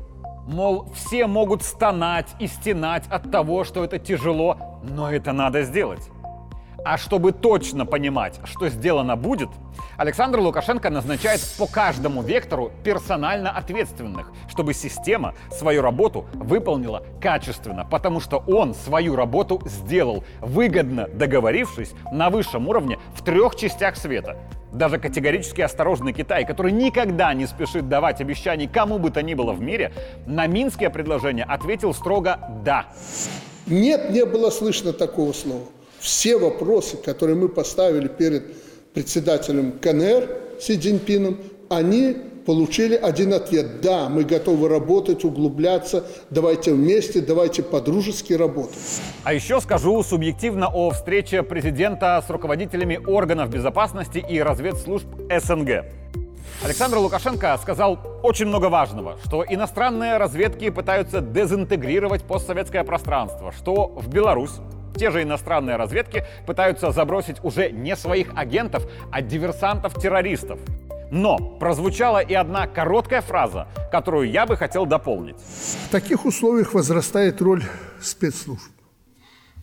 Мол, 0.48 0.88
все 0.96 1.28
могут 1.28 1.64
стонать 1.64 2.34
и 2.40 2.48
стенать 2.48 3.04
от 3.10 3.30
того, 3.30 3.66
что 3.66 3.84
это 3.84 4.00
тяжело, 4.00 4.80
но 4.82 5.12
это 5.12 5.34
надо 5.34 5.64
сделать. 5.64 6.10
А 6.84 6.98
чтобы 6.98 7.32
точно 7.32 7.86
понимать, 7.86 8.40
что 8.46 8.70
сделано 8.70 9.16
будет, 9.16 9.50
Александр 9.98 10.40
Лукашенко 10.40 10.90
назначает 10.90 11.42
по 11.58 11.68
каждому 11.68 12.22
вектору 12.22 12.72
персонально 12.84 13.52
ответственных, 13.52 14.32
чтобы 14.48 14.74
система 14.74 15.34
свою 15.52 15.82
работу 15.82 16.26
выполнила 16.34 17.04
качественно, 17.22 17.86
потому 17.86 18.20
что 18.20 18.44
он 18.48 18.74
свою 18.74 19.16
работу 19.16 19.62
сделал, 19.66 20.24
выгодно 20.40 21.08
договорившись 21.08 21.94
на 22.12 22.30
высшем 22.30 22.68
уровне 22.68 22.98
в 23.14 23.24
трех 23.24 23.56
частях 23.56 23.98
света. 23.98 24.38
Даже 24.72 25.00
категорически 25.00 25.62
осторожный 25.62 26.14
Китай, 26.14 26.46
который 26.46 26.72
никогда 26.72 27.34
не 27.34 27.48
спешит 27.48 27.90
давать 27.90 28.22
обещаний 28.22 28.68
кому 28.68 29.00
бы 29.00 29.10
то 29.10 29.22
ни 29.22 29.34
было 29.34 29.52
в 29.52 29.62
мире, 29.62 29.92
на 30.28 30.48
минские 30.48 30.90
предложения 30.92 31.44
ответил 31.44 31.94
строго 31.94 32.40
«да». 32.64 32.86
Нет, 33.66 34.12
не 34.12 34.26
было 34.26 34.50
слышно 34.50 34.94
такого 34.94 35.34
слова 35.34 35.66
все 36.00 36.38
вопросы, 36.38 36.98
которые 36.98 37.36
мы 37.36 37.50
поставили 37.50 38.08
перед 38.08 38.44
председателем 38.94 39.74
КНР 39.80 40.30
Си 40.60 40.78
Цзиньпином, 40.78 41.38
они 41.70 42.16
получили 42.46 42.96
один 42.96 43.34
ответ. 43.34 43.82
Да, 43.82 44.10
мы 44.10 44.24
готовы 44.24 44.70
работать, 44.70 45.24
углубляться, 45.24 46.06
давайте 46.32 46.74
вместе, 46.74 47.22
давайте 47.22 47.62
по-дружески 47.62 48.34
работать. 48.34 48.80
А 49.24 49.34
еще 49.34 49.62
скажу 49.62 50.02
субъективно 50.04 50.68
о 50.68 50.90
встрече 50.90 51.44
президента 51.44 52.24
с 52.26 52.30
руководителями 52.30 53.00
органов 53.06 53.50
безопасности 53.50 54.24
и 54.28 54.42
разведслужб 54.42 55.06
СНГ. 55.30 55.86
Александр 56.64 56.98
Лукашенко 56.98 57.58
сказал 57.62 58.00
очень 58.24 58.48
много 58.48 58.66
важного, 58.66 59.18
что 59.24 59.46
иностранные 59.48 60.18
разведки 60.18 60.70
пытаются 60.72 61.22
дезинтегрировать 61.22 62.24
постсоветское 62.24 62.84
пространство, 62.84 63.54
что 63.54 63.94
в 63.96 64.10
Беларусь 64.10 64.54
те 65.00 65.12
же 65.12 65.24
иностранные 65.24 65.78
разведки 65.78 66.26
пытаются 66.46 66.92
забросить 66.92 67.38
уже 67.44 67.72
не 67.72 67.96
своих 67.96 68.28
агентов, 68.36 68.86
а 69.12 69.22
диверсантов-террористов. 69.22 70.60
Но 71.12 71.38
прозвучала 71.38 72.20
и 72.20 72.34
одна 72.34 72.68
короткая 72.68 73.22
фраза, 73.22 73.68
которую 73.92 74.30
я 74.30 74.46
бы 74.46 74.58
хотел 74.58 74.86
дополнить. 74.86 75.38
В 75.38 75.90
таких 75.90 76.26
условиях 76.26 76.74
возрастает 76.74 77.42
роль 77.42 77.64
спецслужб. 78.00 78.72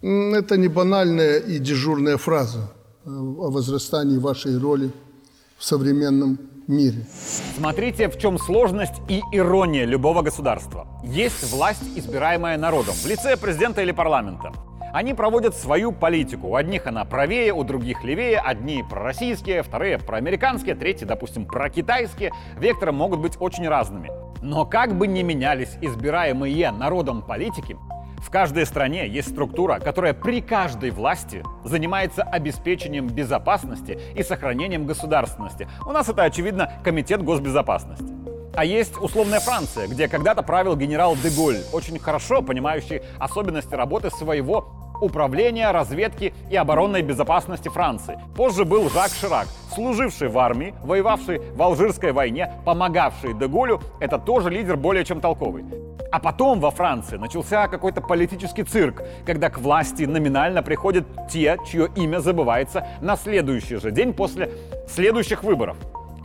Это 0.02 0.56
не 0.56 0.68
банальная 0.68 1.38
и 1.38 1.58
дежурная 1.58 2.16
фраза 2.16 2.70
э, 3.04 3.10
о 3.10 3.50
возрастании 3.50 4.18
вашей 4.18 4.58
роли 4.58 4.90
в 5.56 5.64
современном 5.64 6.38
мире. 6.66 7.06
Смотрите, 7.56 8.08
в 8.08 8.18
чем 8.18 8.38
сложность 8.38 8.94
и 9.08 9.22
ирония 9.32 9.84
любого 9.84 10.22
государства. 10.22 10.86
Есть 11.04 11.50
власть, 11.52 11.82
избираемая 11.96 12.58
народом, 12.58 12.94
в 12.94 13.06
лице 13.06 13.36
президента 13.36 13.82
или 13.82 13.92
парламента. 13.92 14.52
Они 14.96 15.12
проводят 15.12 15.54
свою 15.54 15.92
политику. 15.92 16.48
У 16.48 16.54
одних 16.54 16.86
она 16.86 17.04
правее, 17.04 17.52
у 17.52 17.64
других 17.64 18.02
левее, 18.02 18.38
одни 18.38 18.82
пророссийские, 18.82 19.62
вторые 19.62 19.98
проамериканские, 19.98 20.74
третьи, 20.74 21.04
допустим, 21.04 21.44
прокитайские. 21.44 22.32
Векторы 22.58 22.92
могут 22.92 23.20
быть 23.20 23.36
очень 23.38 23.68
разными. 23.68 24.10
Но 24.40 24.64
как 24.64 24.96
бы 24.96 25.06
ни 25.06 25.20
менялись 25.20 25.76
избираемые 25.82 26.70
народом 26.70 27.20
политики, 27.20 27.76
в 28.24 28.30
каждой 28.30 28.64
стране 28.64 29.06
есть 29.06 29.32
структура, 29.32 29.80
которая 29.80 30.14
при 30.14 30.40
каждой 30.40 30.92
власти 30.92 31.44
занимается 31.62 32.22
обеспечением 32.22 33.06
безопасности 33.06 33.98
и 34.14 34.22
сохранением 34.22 34.86
государственности. 34.86 35.68
У 35.86 35.90
нас 35.90 36.08
это, 36.08 36.22
очевидно, 36.22 36.72
Комитет 36.82 37.22
госбезопасности. 37.22 38.25
А 38.56 38.64
есть 38.64 38.96
условная 38.96 39.40
Франция, 39.40 39.86
где 39.86 40.08
когда-то 40.08 40.42
правил 40.42 40.76
генерал 40.76 41.14
Деголь, 41.14 41.58
очень 41.74 41.98
хорошо 41.98 42.40
понимающий 42.40 43.02
особенности 43.18 43.74
работы 43.74 44.08
своего 44.08 44.68
управления, 45.02 45.70
разведки 45.72 46.32
и 46.50 46.56
оборонной 46.56 47.02
безопасности 47.02 47.68
Франции. 47.68 48.18
Позже 48.34 48.64
был 48.64 48.88
Жак 48.88 49.10
Ширак, 49.10 49.46
служивший 49.74 50.28
в 50.28 50.38
армии, 50.38 50.74
воевавший 50.82 51.40
в 51.54 51.60
Алжирской 51.60 52.12
войне, 52.12 52.50
помогавший 52.64 53.34
Деголю. 53.34 53.82
Это 54.00 54.18
тоже 54.18 54.48
лидер 54.48 54.78
более 54.78 55.04
чем 55.04 55.20
толковый. 55.20 55.66
А 56.10 56.18
потом 56.18 56.58
во 56.58 56.70
Франции 56.70 57.18
начался 57.18 57.68
какой-то 57.68 58.00
политический 58.00 58.62
цирк, 58.62 59.02
когда 59.26 59.50
к 59.50 59.58
власти 59.58 60.04
номинально 60.04 60.62
приходят 60.62 61.04
те, 61.30 61.58
чье 61.70 61.90
имя 61.94 62.20
забывается 62.20 62.86
на 63.02 63.16
следующий 63.16 63.76
же 63.76 63.90
день 63.90 64.14
после 64.14 64.50
следующих 64.88 65.44
выборов. 65.44 65.76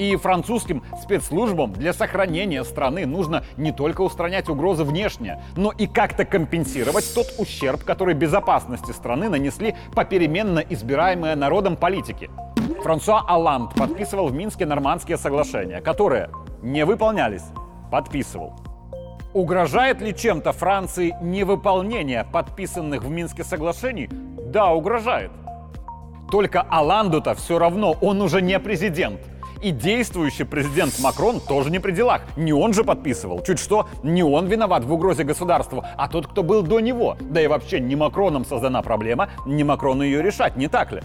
И 0.01 0.15
французским 0.15 0.81
спецслужбам 0.99 1.73
для 1.73 1.93
сохранения 1.93 2.63
страны 2.63 3.05
нужно 3.05 3.43
не 3.55 3.71
только 3.71 4.01
устранять 4.01 4.49
угрозы 4.49 4.83
внешние, 4.83 5.43
но 5.55 5.69
и 5.69 5.85
как-то 5.85 6.25
компенсировать 6.25 7.13
тот 7.13 7.27
ущерб, 7.37 7.83
который 7.83 8.15
безопасности 8.15 8.93
страны 8.93 9.29
нанесли 9.29 9.75
попеременно 9.93 10.57
избираемые 10.57 11.35
народом 11.35 11.75
политики. 11.75 12.31
Франсуа 12.81 13.23
Алланд 13.27 13.75
подписывал 13.75 14.29
в 14.29 14.33
Минске 14.33 14.65
нормандские 14.65 15.17
соглашения, 15.17 15.81
которые 15.81 16.31
не 16.63 16.83
выполнялись. 16.83 17.43
Подписывал. 17.91 18.55
Угрожает 19.35 20.01
ли 20.01 20.15
чем-то 20.15 20.51
Франции 20.51 21.15
невыполнение 21.21 22.23
подписанных 22.23 23.03
в 23.03 23.09
Минске 23.11 23.43
соглашений? 23.43 24.09
Да, 24.47 24.73
угрожает. 24.73 25.29
Только 26.31 26.61
Аланду-то 26.61 27.35
все 27.35 27.59
равно, 27.59 27.95
он 28.01 28.19
уже 28.23 28.41
не 28.41 28.57
президент. 28.57 29.19
И 29.61 29.71
действующий 29.71 30.43
президент 30.43 30.99
Макрон 30.99 31.39
тоже 31.39 31.69
не 31.69 31.79
при 31.79 31.91
делах. 31.91 32.21
Не 32.35 32.51
он 32.51 32.73
же 32.73 32.83
подписывал. 32.83 33.43
Чуть 33.43 33.59
что, 33.59 33.87
не 34.01 34.23
он 34.23 34.47
виноват 34.47 34.83
в 34.83 34.91
угрозе 34.91 35.23
государству, 35.23 35.83
а 35.97 36.07
тот, 36.07 36.27
кто 36.27 36.41
был 36.41 36.63
до 36.63 36.79
него. 36.79 37.15
Да 37.19 37.41
и 37.41 37.47
вообще 37.47 37.79
не 37.79 37.95
Макроном 37.95 38.43
создана 38.43 38.81
проблема, 38.81 39.29
не 39.45 39.63
Макрону 39.63 40.03
ее 40.03 40.23
решать, 40.23 40.57
не 40.57 40.67
так 40.67 40.91
ли? 40.91 41.01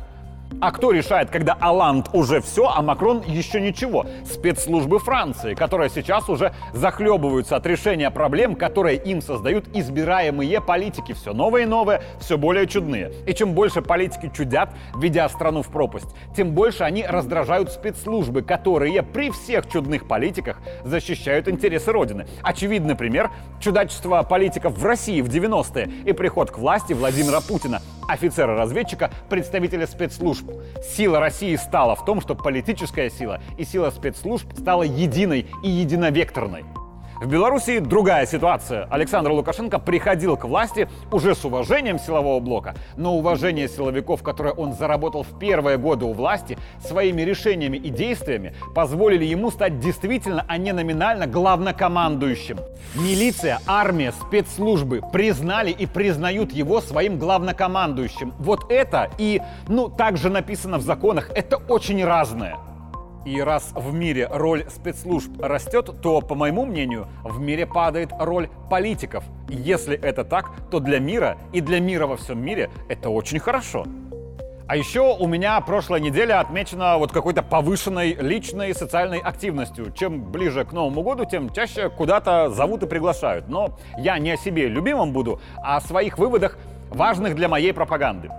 А 0.59 0.73
кто 0.73 0.91
решает, 0.91 1.29
когда 1.31 1.53
Аланд 1.61 2.09
уже 2.15 2.41
все, 2.41 2.67
а 2.69 2.81
Макрон 2.81 3.23
еще 3.27 3.61
ничего? 3.61 4.07
Спецслужбы 4.25 4.99
Франции, 4.99 5.55
которые 5.55 5.91
сейчас 5.91 6.31
уже 6.31 6.55
захлебываются 6.73 7.57
от 7.57 7.67
решения 7.67 8.11
проблем, 8.11 8.55
которые 8.55 8.97
им 8.97 9.21
создают 9.21 9.67
избираемые 9.75 10.63
политики. 10.63 11.13
Все 11.13 11.35
новые 11.35 11.65
и 11.65 11.69
новые, 11.69 12.01
все 12.21 12.39
более 12.39 12.67
чудные. 12.67 13.13
И 13.27 13.35
чем 13.35 13.53
больше 13.53 13.83
политики 13.83 14.33
чудят, 14.35 14.71
ведя 14.97 15.29
страну 15.29 15.61
в 15.61 15.69
пропасть, 15.69 16.09
тем 16.35 16.53
больше 16.53 16.85
они 16.85 17.05
раздражают 17.05 17.71
спецслужбы, 17.71 18.41
которые 18.41 19.03
при 19.03 19.31
всех 19.31 19.69
чудных 19.69 20.09
политиках 20.09 20.59
защищают 20.85 21.49
интересы 21.49 21.93
Родины. 21.93 22.27
Очевидный 22.43 22.95
пример– 22.95 23.31
чудачество 23.61 24.23
политиков 24.23 24.79
в 24.79 24.85
России 24.85 25.21
в 25.21 25.29
90-е 25.29 25.91
и 26.07 26.13
приход 26.13 26.51
к 26.51 26.57
власти 26.59 26.95
Владимира 26.95 27.43
Путина, 27.43 27.83
офицера-разведчика, 28.09 29.11
представителя 29.29 29.87
спецслужб. 29.87 30.51
Сила 30.83 31.21
России 31.21 31.57
стала 31.57 31.95
в 31.97 32.05
том, 32.05 32.21
что 32.21 32.35
политическая 32.35 33.11
сила 33.11 33.41
и 33.59 33.65
сила 33.65 33.91
спецслужб 33.91 34.47
стала 34.59 34.83
единой 34.83 35.47
и 35.63 35.69
единовекторной. 35.69 36.65
В 37.19 37.27
Беларуси 37.27 37.79
другая 37.79 38.27
ситуация. 38.27 38.85
Александр 38.91 39.31
Лукашенко 39.31 39.79
приходил 39.79 40.37
к 40.37 40.45
власти 40.45 40.87
уже 41.11 41.35
с 41.35 41.43
уважением 41.47 41.99
силового 41.99 42.41
блока, 42.41 42.75
но 42.97 43.17
уважение 43.17 43.69
силовиков, 43.69 44.23
которое 44.23 44.53
он 44.53 44.75
заработал 44.75 45.23
в 45.23 45.39
первые 45.39 45.79
годы 45.79 46.05
у 46.05 46.13
власти, 46.13 46.59
своими 46.87 47.23
решениями 47.23 47.79
и 47.79 47.89
действиями 47.89 48.55
позволили 48.75 49.25
ему 49.25 49.51
стать 49.51 49.81
действительно, 49.81 50.45
а 50.47 50.59
не 50.59 50.73
номинально 50.73 51.27
главнокомандующим. 51.27 52.59
Милиция, 52.95 53.61
армия, 53.67 54.13
спецслужбы 54.13 55.01
признали 55.11 55.71
и 55.71 55.87
признают 55.87 56.53
его 56.53 56.83
своим 56.83 57.19
главнокомандующим. 57.19 58.35
Вот 58.39 58.71
это 58.71 59.11
и, 59.17 59.41
ну, 59.69 59.89
также 59.89 60.29
написано 60.29 60.77
в 60.77 60.83
законах, 60.83 61.31
это 61.35 61.57
очень 61.57 62.05
разное. 62.05 62.59
И 63.27 63.41
раз 63.41 63.73
в 63.75 63.93
мире 63.93 64.29
роль 64.31 64.65
спецслужб 64.71 65.43
растет, 65.43 65.91
то, 66.01 66.21
по 66.21 66.37
моему 66.37 66.65
мнению, 66.65 67.09
в 67.25 67.41
мире 67.41 67.67
падает 67.67 68.11
роль 68.21 68.49
политиков. 68.71 69.25
Если 69.49 69.99
это 69.99 70.23
так, 70.23 70.53
то 70.71 70.79
для 70.79 71.01
мира 71.01 71.37
и 71.53 71.61
для 71.61 71.81
мира 71.81 72.07
во 72.07 72.17
всем 72.17 72.41
мире 72.41 72.71
это 72.89 73.11
очень 73.11 73.41
хорошо. 73.41 73.85
А 74.69 74.77
еще 74.77 75.17
у 75.19 75.27
меня 75.27 75.61
прошлая 75.61 76.01
неделя 76.01 76.39
отмечена 76.39 76.99
вот 76.99 77.11
какой-то 77.11 77.43
повышенной 77.43 78.15
личной 78.15 78.73
социальной 78.75 79.19
активностью. 79.19 79.93
Чем 79.93 80.31
ближе 80.31 80.65
к 80.65 80.73
Новому 80.73 81.03
году, 81.03 81.25
тем 81.25 81.51
чаще 81.51 81.91
куда-то 81.91 82.51
зовут 82.51 82.85
и 82.85 82.87
приглашают. 82.87 83.49
Но 83.49 83.77
я 83.99 84.21
не 84.21 84.31
о 84.31 84.37
себе 84.37 84.69
любимом 84.69 85.13
буду, 85.13 85.41
а 85.57 85.79
о 85.79 85.81
своих 85.81 86.17
выводах, 86.19 86.59
важных 86.91 87.35
для 87.35 87.49
моей 87.49 87.73
пропаганды. 87.73 88.31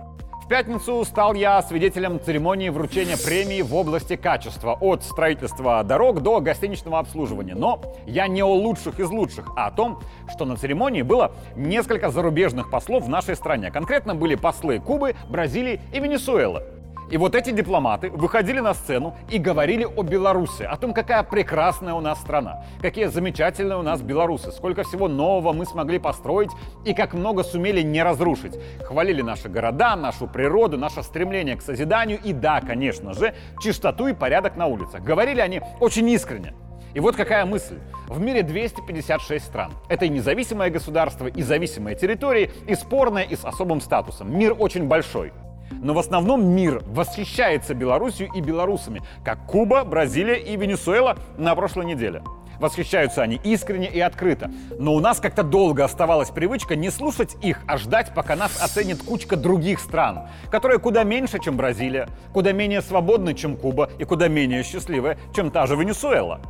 В 0.48 0.50
пятницу 0.50 1.04
стал 1.04 1.34
я 1.34 1.60
свидетелем 1.60 2.18
церемонии 2.18 2.70
вручения 2.70 3.18
премии 3.18 3.60
в 3.60 3.74
области 3.74 4.16
качества 4.16 4.78
от 4.80 5.04
строительства 5.04 5.84
дорог 5.84 6.22
до 6.22 6.40
гостиничного 6.40 7.00
обслуживания. 7.00 7.54
Но 7.54 7.82
я 8.06 8.28
не 8.28 8.42
о 8.42 8.46
лучших 8.46 8.98
из 8.98 9.10
лучших, 9.10 9.46
а 9.56 9.66
о 9.66 9.70
том, 9.70 10.00
что 10.34 10.46
на 10.46 10.56
церемонии 10.56 11.02
было 11.02 11.32
несколько 11.54 12.08
зарубежных 12.08 12.70
послов 12.70 13.04
в 13.04 13.10
нашей 13.10 13.36
стране. 13.36 13.70
Конкретно 13.70 14.14
были 14.14 14.36
послы 14.36 14.80
Кубы, 14.80 15.16
Бразилии 15.28 15.82
и 15.92 16.00
Венесуэлы. 16.00 16.77
И 17.10 17.16
вот 17.16 17.34
эти 17.34 17.50
дипломаты 17.50 18.10
выходили 18.10 18.60
на 18.60 18.74
сцену 18.74 19.16
и 19.30 19.38
говорили 19.38 19.84
о 19.84 20.02
Беларуси, 20.02 20.64
о 20.64 20.76
том, 20.76 20.92
какая 20.92 21.22
прекрасная 21.22 21.94
у 21.94 22.00
нас 22.00 22.20
страна, 22.20 22.64
какие 22.82 23.06
замечательные 23.06 23.78
у 23.78 23.82
нас 23.82 24.02
белорусы, 24.02 24.52
сколько 24.52 24.82
всего 24.82 25.08
нового 25.08 25.54
мы 25.54 25.64
смогли 25.64 25.98
построить 25.98 26.50
и 26.84 26.92
как 26.92 27.14
много 27.14 27.44
сумели 27.44 27.80
не 27.80 28.02
разрушить. 28.02 28.58
Хвалили 28.84 29.22
наши 29.22 29.48
города, 29.48 29.96
нашу 29.96 30.26
природу, 30.26 30.76
наше 30.76 31.02
стремление 31.02 31.56
к 31.56 31.62
созиданию 31.62 32.18
и, 32.22 32.34
да, 32.34 32.60
конечно 32.60 33.14
же, 33.14 33.34
чистоту 33.62 34.08
и 34.08 34.12
порядок 34.12 34.56
на 34.56 34.66
улицах. 34.66 35.02
Говорили 35.02 35.40
они 35.40 35.62
очень 35.80 36.08
искренне. 36.10 36.52
И 36.92 37.00
вот 37.00 37.16
какая 37.16 37.46
мысль. 37.46 37.78
В 38.08 38.20
мире 38.20 38.42
256 38.42 39.44
стран. 39.44 39.72
Это 39.88 40.04
и 40.04 40.08
независимое 40.08 40.68
государство, 40.70 41.26
и 41.26 41.42
зависимые 41.42 41.96
территории, 41.96 42.50
и 42.66 42.74
спорное, 42.74 43.22
и 43.22 43.36
с 43.36 43.44
особым 43.44 43.80
статусом. 43.80 44.36
Мир 44.36 44.54
очень 44.58 44.84
большой. 44.88 45.32
Но 45.70 45.94
в 45.94 45.98
основном 45.98 46.46
мир 46.46 46.82
восхищается 46.86 47.74
Беларусью 47.74 48.28
и 48.34 48.40
белорусами, 48.40 49.02
как 49.24 49.46
Куба, 49.46 49.84
Бразилия 49.84 50.36
и 50.36 50.56
Венесуэла 50.56 51.16
на 51.36 51.54
прошлой 51.54 51.86
неделе. 51.86 52.22
Восхищаются 52.58 53.22
они 53.22 53.40
искренне 53.44 53.88
и 53.88 54.00
открыто. 54.00 54.50
Но 54.78 54.94
у 54.94 55.00
нас 55.00 55.20
как-то 55.20 55.42
долго 55.42 55.84
оставалась 55.84 56.30
привычка 56.30 56.74
не 56.74 56.90
слушать 56.90 57.36
их, 57.40 57.60
а 57.66 57.78
ждать, 57.78 58.12
пока 58.14 58.34
нас 58.34 58.60
оценит 58.60 59.02
кучка 59.02 59.36
других 59.36 59.78
стран, 59.78 60.28
которые 60.50 60.78
куда 60.80 61.04
меньше, 61.04 61.38
чем 61.38 61.56
Бразилия, 61.56 62.08
куда 62.32 62.52
менее 62.52 62.82
свободны, 62.82 63.34
чем 63.34 63.56
Куба 63.56 63.90
и 63.98 64.04
куда 64.04 64.28
менее 64.28 64.64
счастливые, 64.64 65.18
чем 65.34 65.50
та 65.50 65.66
же 65.66 65.76
Венесуэла. 65.76 66.40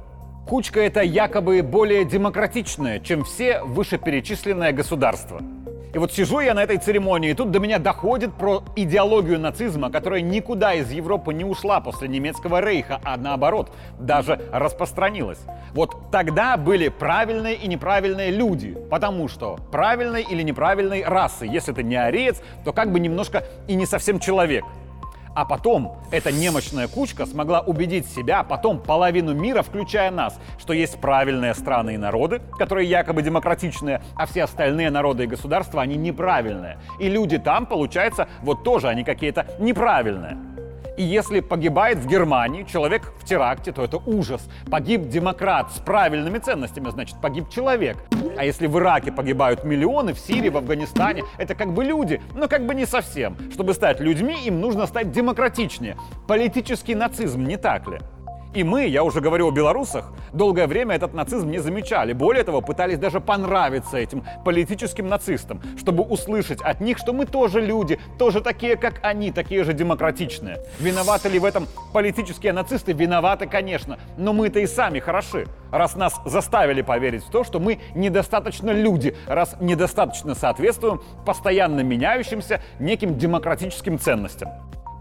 Кучка 0.47 0.81
это 0.81 1.03
якобы 1.03 1.61
более 1.63 2.07
демократичная, 2.07 3.01
чем 3.01 3.23
все 3.25 3.63
вышеперечисленные 3.63 4.73
государства. 4.73 5.43
И 5.95 5.99
вот 5.99 6.13
сижу 6.13 6.41
я 6.41 6.53
на 6.55 6.63
этой 6.63 6.77
церемонии, 6.77 7.31
и 7.31 7.35
тут 7.35 7.51
до 7.51 7.61
меня 7.61 7.79
доходит 7.79 8.35
про 8.35 8.63
идеологию 8.77 9.41
нацизма, 9.41 9.91
которая 9.91 10.21
никуда 10.21 10.75
из 10.75 10.91
Европы 10.91 11.33
не 11.33 11.45
ушла 11.45 11.81
после 11.81 12.09
немецкого 12.09 12.61
рейха, 12.61 13.01
а 13.05 13.17
наоборот, 13.17 13.73
даже 13.99 14.41
распространилась. 14.53 15.39
Вот 15.73 16.11
тогда 16.11 16.57
были 16.57 16.89
правильные 16.89 17.55
и 17.55 17.67
неправильные 17.69 18.31
люди, 18.31 18.77
потому 18.91 19.29
что 19.29 19.59
правильной 19.71 20.23
или 20.23 20.43
неправильной 20.43 21.05
расы, 21.05 21.47
если 21.47 21.73
ты 21.73 21.83
не 21.83 21.97
ариец, 21.97 22.43
то 22.65 22.73
как 22.73 22.93
бы 22.93 23.01
немножко 23.01 23.45
и 23.67 23.75
не 23.75 23.87
совсем 23.87 24.21
человек. 24.21 24.65
А 25.35 25.45
потом 25.45 25.99
эта 26.11 26.33
немощная 26.33 26.89
кучка 26.89 27.27
смогла 27.27 27.61
убедить 27.61 28.07
себя, 28.07 28.43
потом 28.43 28.81
половину 28.81 29.35
мира, 29.35 29.63
включая 29.63 30.11
нас, 30.11 30.39
что 30.59 30.73
есть 30.73 31.01
правильные 31.01 31.55
страны 31.55 31.95
и 31.95 31.97
народы, 31.97 32.41
которые 32.59 32.89
якобы 32.89 33.23
демократичные, 33.23 34.03
а 34.15 34.27
все 34.27 34.45
остальные 34.45 34.91
народы 34.91 35.25
и 35.25 35.27
государства, 35.27 35.83
они 35.83 35.97
неправильные. 35.97 36.79
И 36.99 37.09
люди 37.09 37.39
там, 37.39 37.67
получается, 37.67 38.29
вот 38.43 38.65
тоже 38.65 38.89
они 38.89 39.05
какие-то 39.05 39.47
неправильные. 39.59 40.58
И 40.99 41.03
если 41.05 41.39
погибает 41.39 41.99
в 41.99 42.09
Германии 42.09 42.65
человек 42.65 43.13
в 43.21 43.25
теракте, 43.25 43.71
то 43.71 43.85
это 43.85 43.99
ужас. 43.99 44.49
Погиб 44.69 45.09
демократ 45.09 45.71
с 45.71 45.79
правильными 45.79 46.39
ценностями, 46.39 46.91
значит, 46.91 47.21
погиб 47.21 47.49
человек. 47.51 47.97
А 48.37 48.45
если 48.45 48.67
в 48.67 48.77
Ираке 48.77 49.13
погибают 49.13 49.63
миллионы, 49.63 50.13
в 50.13 50.19
Сирии, 50.19 50.49
в 50.49 50.57
Афганистане, 50.57 51.23
это 51.39 51.55
как 51.55 51.73
бы 51.73 51.85
люди, 51.85 52.21
но 52.35 52.49
как 52.49 52.67
бы 52.67 52.75
не 52.75 52.85
совсем. 52.85 53.37
Чтобы 53.53 53.75
стать 53.75 54.01
людьми, 54.01 54.37
им 54.45 54.61
нужно 54.61 54.89
стать 54.89 55.13
демократичнее. 55.13 55.97
Политический 56.27 56.97
нацизм, 56.97 57.45
не 57.45 57.57
так 57.57 57.87
ли? 57.87 58.01
И 58.59 58.65
мы, 58.65 58.87
я 58.87 59.05
уже 59.05 59.21
говорю 59.21 59.47
о 59.47 59.51
белорусах, 59.53 60.07
долгое 60.33 60.67
время 60.67 60.97
этот 60.97 61.15
нацизм 61.15 61.49
не 61.49 61.61
замечали. 61.61 62.13
Более 62.13 62.43
того, 62.43 62.61
пытались 62.61 62.99
даже 62.99 63.21
понравиться 63.21 63.97
этим 63.97 64.25
политическим 64.45 65.07
нацистам, 65.07 65.63
чтобы 65.79 66.03
услышать 66.03 66.61
от 66.61 66.81
них, 66.81 66.99
что 66.99 67.13
мы 67.13 67.25
тоже 67.25 67.61
люди, 67.61 68.01
тоже 68.19 68.41
такие, 68.41 68.75
как 68.75 68.95
они, 69.05 69.31
такие 69.31 69.63
же 69.63 69.75
демократичные. 69.75 70.59
Виноваты 70.81 71.29
ли 71.29 71.39
в 71.39 71.45
этом 71.45 71.69
политические 71.93 72.53
нацисты? 72.53 72.93
Виноваты, 72.95 73.47
конечно. 73.47 73.97
Но 74.17 74.33
мы-то 74.33 74.59
и 74.59 74.67
сами 74.67 74.99
хороши, 74.99 75.47
раз 75.71 75.95
нас 75.95 76.21
заставили 76.25 76.83
поверить 76.83 77.23
в 77.23 77.31
то, 77.31 77.45
что 77.45 77.61
мы 77.61 77.79
недостаточно 77.95 78.73
люди, 78.73 79.15
раз 79.29 79.55
недостаточно 79.61 80.35
соответствуем 80.35 81.01
постоянно 81.25 81.83
меняющимся 81.83 82.61
неким 82.81 83.19
демократическим 83.19 84.01
ценностям. 84.01 84.49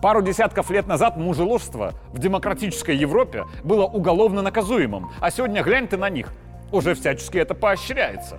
Пару 0.02 0.22
десятков 0.22 0.70
лет 0.70 0.86
назад 0.86 1.18
мужеложство 1.18 1.94
в 2.14 2.20
демократической 2.20 2.96
Европе 2.96 3.46
было 3.64 3.86
уголовно 3.86 4.44
наказуемым, 4.44 5.10
а 5.20 5.32
сегодня 5.32 5.64
глянь 5.64 5.88
ты 5.88 5.98
на 5.98 6.10
них. 6.10 6.32
Уже 6.72 6.94
всячески 6.94 7.38
это 7.38 7.56
поощряется. 7.56 8.38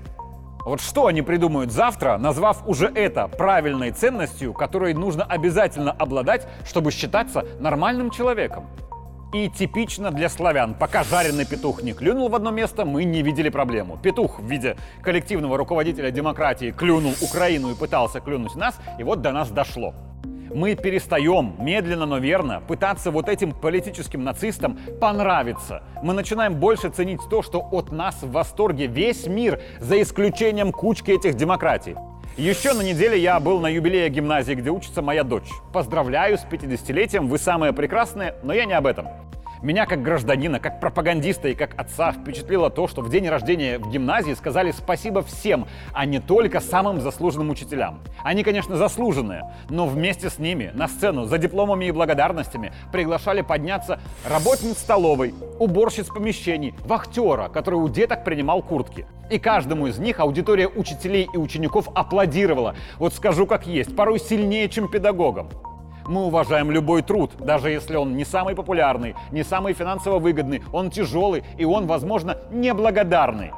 Вот 0.65 0.81
что 0.81 1.07
они 1.07 1.23
придумают 1.23 1.73
завтра, 1.73 2.17
назвав 2.17 2.69
уже 2.69 2.87
это 2.87 3.27
правильной 3.27 3.91
ценностью, 3.91 4.53
которой 4.53 4.95
нужно 4.95 5.25
обязательно 5.25 5.91
обладать, 5.91 6.47
чтобы 6.65 6.93
считаться 6.93 7.45
нормальным 7.59 8.11
человеком? 8.11 8.67
И 9.33 9.49
типично 9.49 10.13
для 10.13 10.29
славян, 10.29 10.75
пока 10.75 11.03
жареный 11.03 11.45
петух 11.45 11.83
не 11.83 11.93
клюнул 11.93 12.29
в 12.29 12.37
одно 12.37 12.51
место, 12.51 12.85
мы 12.85 13.03
не 13.03 13.23
видели 13.23 13.49
проблему. 13.49 13.99
Петух 14.01 14.39
в 14.39 14.47
виде 14.47 14.77
коллективного 15.03 15.57
руководителя 15.57 16.13
демократии 16.13 16.71
клюнул 16.71 17.15
Украину 17.21 17.73
и 17.73 17.75
пытался 17.75 18.21
клюнуть 18.21 18.55
нас, 18.55 18.79
и 18.99 19.03
вот 19.03 19.23
до 19.23 19.33
нас 19.33 19.51
дошло 19.51 19.93
мы 20.55 20.75
перестаем 20.75 21.55
медленно, 21.59 22.07
но 22.07 22.19
верно 22.19 22.63
пытаться 22.67 23.11
вот 23.11 23.29
этим 23.29 23.53
политическим 23.53 24.25
нацистам 24.25 24.79
понравиться. 25.01 25.83
Мы 26.03 26.15
начинаем 26.15 26.55
больше 26.55 26.89
ценить 26.91 27.21
то, 27.31 27.43
что 27.43 27.61
от 27.61 27.93
нас 27.93 28.23
в 28.23 28.31
восторге 28.31 28.87
весь 28.87 29.27
мир, 29.27 29.61
за 29.81 30.01
исключением 30.01 30.73
кучки 30.73 31.11
этих 31.11 31.35
демократий. 31.35 31.97
Еще 32.37 32.73
на 32.73 32.83
неделе 32.83 33.19
я 33.19 33.41
был 33.41 33.59
на 33.59 33.67
юбилее 33.67 34.09
гимназии, 34.09 34.55
где 34.55 34.71
учится 34.71 35.03
моя 35.03 35.25
дочь. 35.25 35.49
Поздравляю 35.73 36.39
с 36.39 36.45
50-летием, 36.45 37.27
вы 37.27 37.39
самые 37.39 37.73
прекрасные, 37.73 38.37
но 38.45 38.53
я 38.53 38.65
не 38.65 38.75
об 38.75 38.87
этом. 38.87 39.09
Меня 39.61 39.87
как 39.87 40.03
гражданина, 40.03 40.61
как 40.61 40.79
пропагандиста 40.79 41.49
и 41.49 41.55
как 41.55 41.79
отца 41.81 42.13
впечатлило 42.13 42.71
то, 42.71 42.87
что 42.87 43.03
в 43.03 43.11
день 43.11 43.29
рождения 43.29 43.79
в 43.79 43.91
гимназии 43.91 44.35
сказали 44.35 44.71
спасибо 44.71 45.23
всем, 45.23 45.67
а 45.93 46.07
не 46.07 46.21
только 46.21 46.61
самым 46.61 47.01
заслуженным 47.01 47.51
учителям. 47.51 48.01
Они, 48.23 48.45
конечно, 48.45 48.77
заслуженные, 48.77 49.53
но 49.69 49.87
вместе 49.89 50.31
с 50.31 50.39
ними 50.39 50.71
на 50.75 50.87
сцену 50.87 51.25
за 51.25 51.39
дипломами 51.39 51.87
и 51.87 51.91
благодарностями 51.91 52.73
приглашали 52.93 53.41
подняться 53.41 53.99
работниц 54.25 54.79
столовой, 54.79 55.35
уборщиц 55.59 56.07
помещений, 56.07 56.73
вахтера, 56.85 57.49
который 57.49 57.81
у 57.81 57.89
деток 57.89 58.23
принимал 58.23 58.63
куртки. 58.63 59.07
И 59.29 59.41
каждому 59.41 59.89
из 59.89 59.99
них 59.99 60.21
аудитория 60.21 60.69
учителей 60.69 61.29
и 61.35 61.37
учеников 61.37 61.89
аплодировала. 61.95 62.77
Вот 62.99 63.13
скажу 63.13 63.45
как 63.45 63.67
есть, 63.67 63.97
порой 63.97 64.21
сильнее, 64.21 64.69
чем 64.69 64.89
педагогам. 64.89 65.49
Мы 66.09 66.25
уважаем 66.25 66.71
любой 66.71 67.03
труд, 67.03 67.33
даже 67.39 67.69
если 67.69 67.95
он 67.97 68.17
не 68.17 68.25
самый 68.25 68.55
популярный, 68.55 69.15
не 69.31 69.45
самый 69.45 69.75
финансово 69.75 70.19
выгодный, 70.19 70.63
он 70.73 70.91
тяжелый 70.91 71.45
и 71.59 71.67
он, 71.67 71.87
возможно, 71.87 72.39
неблагодарный. 72.51 73.53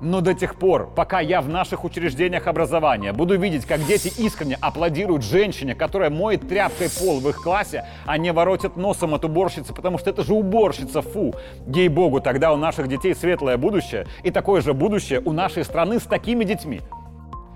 Но 0.00 0.20
до 0.20 0.34
тех 0.34 0.56
пор, 0.56 0.92
пока 0.96 1.20
я 1.20 1.40
в 1.40 1.48
наших 1.48 1.84
учреждениях 1.84 2.48
образования 2.48 3.12
буду 3.12 3.38
видеть, 3.38 3.66
как 3.66 3.86
дети 3.86 4.12
искренне 4.18 4.58
аплодируют 4.60 5.22
женщине, 5.22 5.76
которая 5.76 6.10
моет 6.10 6.48
тряпкой 6.48 6.88
пол 6.90 7.20
в 7.20 7.28
их 7.28 7.40
классе, 7.40 7.86
а 8.04 8.18
не 8.18 8.32
воротят 8.32 8.76
носом 8.76 9.14
от 9.14 9.24
уборщицы, 9.24 9.72
потому 9.72 9.98
что 9.98 10.10
это 10.10 10.24
же 10.24 10.34
уборщица, 10.34 11.02
фу. 11.02 11.32
Ей-богу, 11.68 12.20
тогда 12.20 12.52
у 12.52 12.56
наших 12.56 12.88
детей 12.88 13.14
светлое 13.14 13.56
будущее, 13.56 14.08
и 14.24 14.32
такое 14.32 14.60
же 14.60 14.74
будущее 14.74 15.22
у 15.24 15.30
нашей 15.30 15.64
страны 15.64 16.00
с 16.00 16.02
такими 16.02 16.42
детьми. 16.42 16.80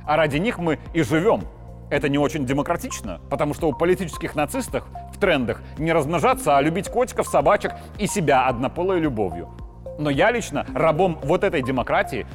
А 0.06 0.16
ради 0.16 0.36
них 0.36 0.58
мы 0.58 0.78
и 0.94 1.02
живем. 1.02 1.42
Это 1.88 2.08
не 2.08 2.18
очень 2.18 2.44
демократично, 2.44 3.20
потому 3.30 3.54
что 3.54 3.68
у 3.68 3.72
политических 3.72 4.34
нацистов 4.34 4.84
в 5.14 5.18
трендах 5.18 5.62
не 5.78 5.92
размножаться, 5.92 6.56
а 6.56 6.62
любить 6.62 6.88
котиков, 6.88 7.28
собачек 7.28 7.72
и 7.98 8.06
себя 8.06 8.46
однополой 8.46 8.98
любовью. 8.98 9.50
Но 9.98 10.10
я 10.10 10.30
лично 10.30 10.66
рабом 10.74 11.18
вот 11.22 11.44
этой 11.44 11.62
демократии 11.62 12.26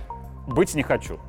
быть 0.48 0.74
не 0.74 0.84
хочу. 0.84 1.20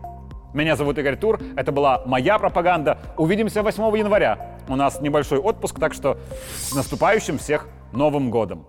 Меня 0.54 0.76
зовут 0.76 0.98
Игорь 0.98 1.16
Тур, 1.16 1.40
это 1.56 1.72
была 1.72 2.02
моя 2.06 2.38
пропаганда. 2.38 2.98
Увидимся 3.16 3.62
8 3.62 3.96
января. 3.96 4.58
У 4.68 4.76
нас 4.76 5.00
небольшой 5.00 5.38
отпуск, 5.38 5.80
так 5.80 5.92
что 5.92 6.18
с 6.56 6.74
наступающим 6.74 7.38
всех 7.38 7.66
Новым 7.92 8.30
годом! 8.30 8.66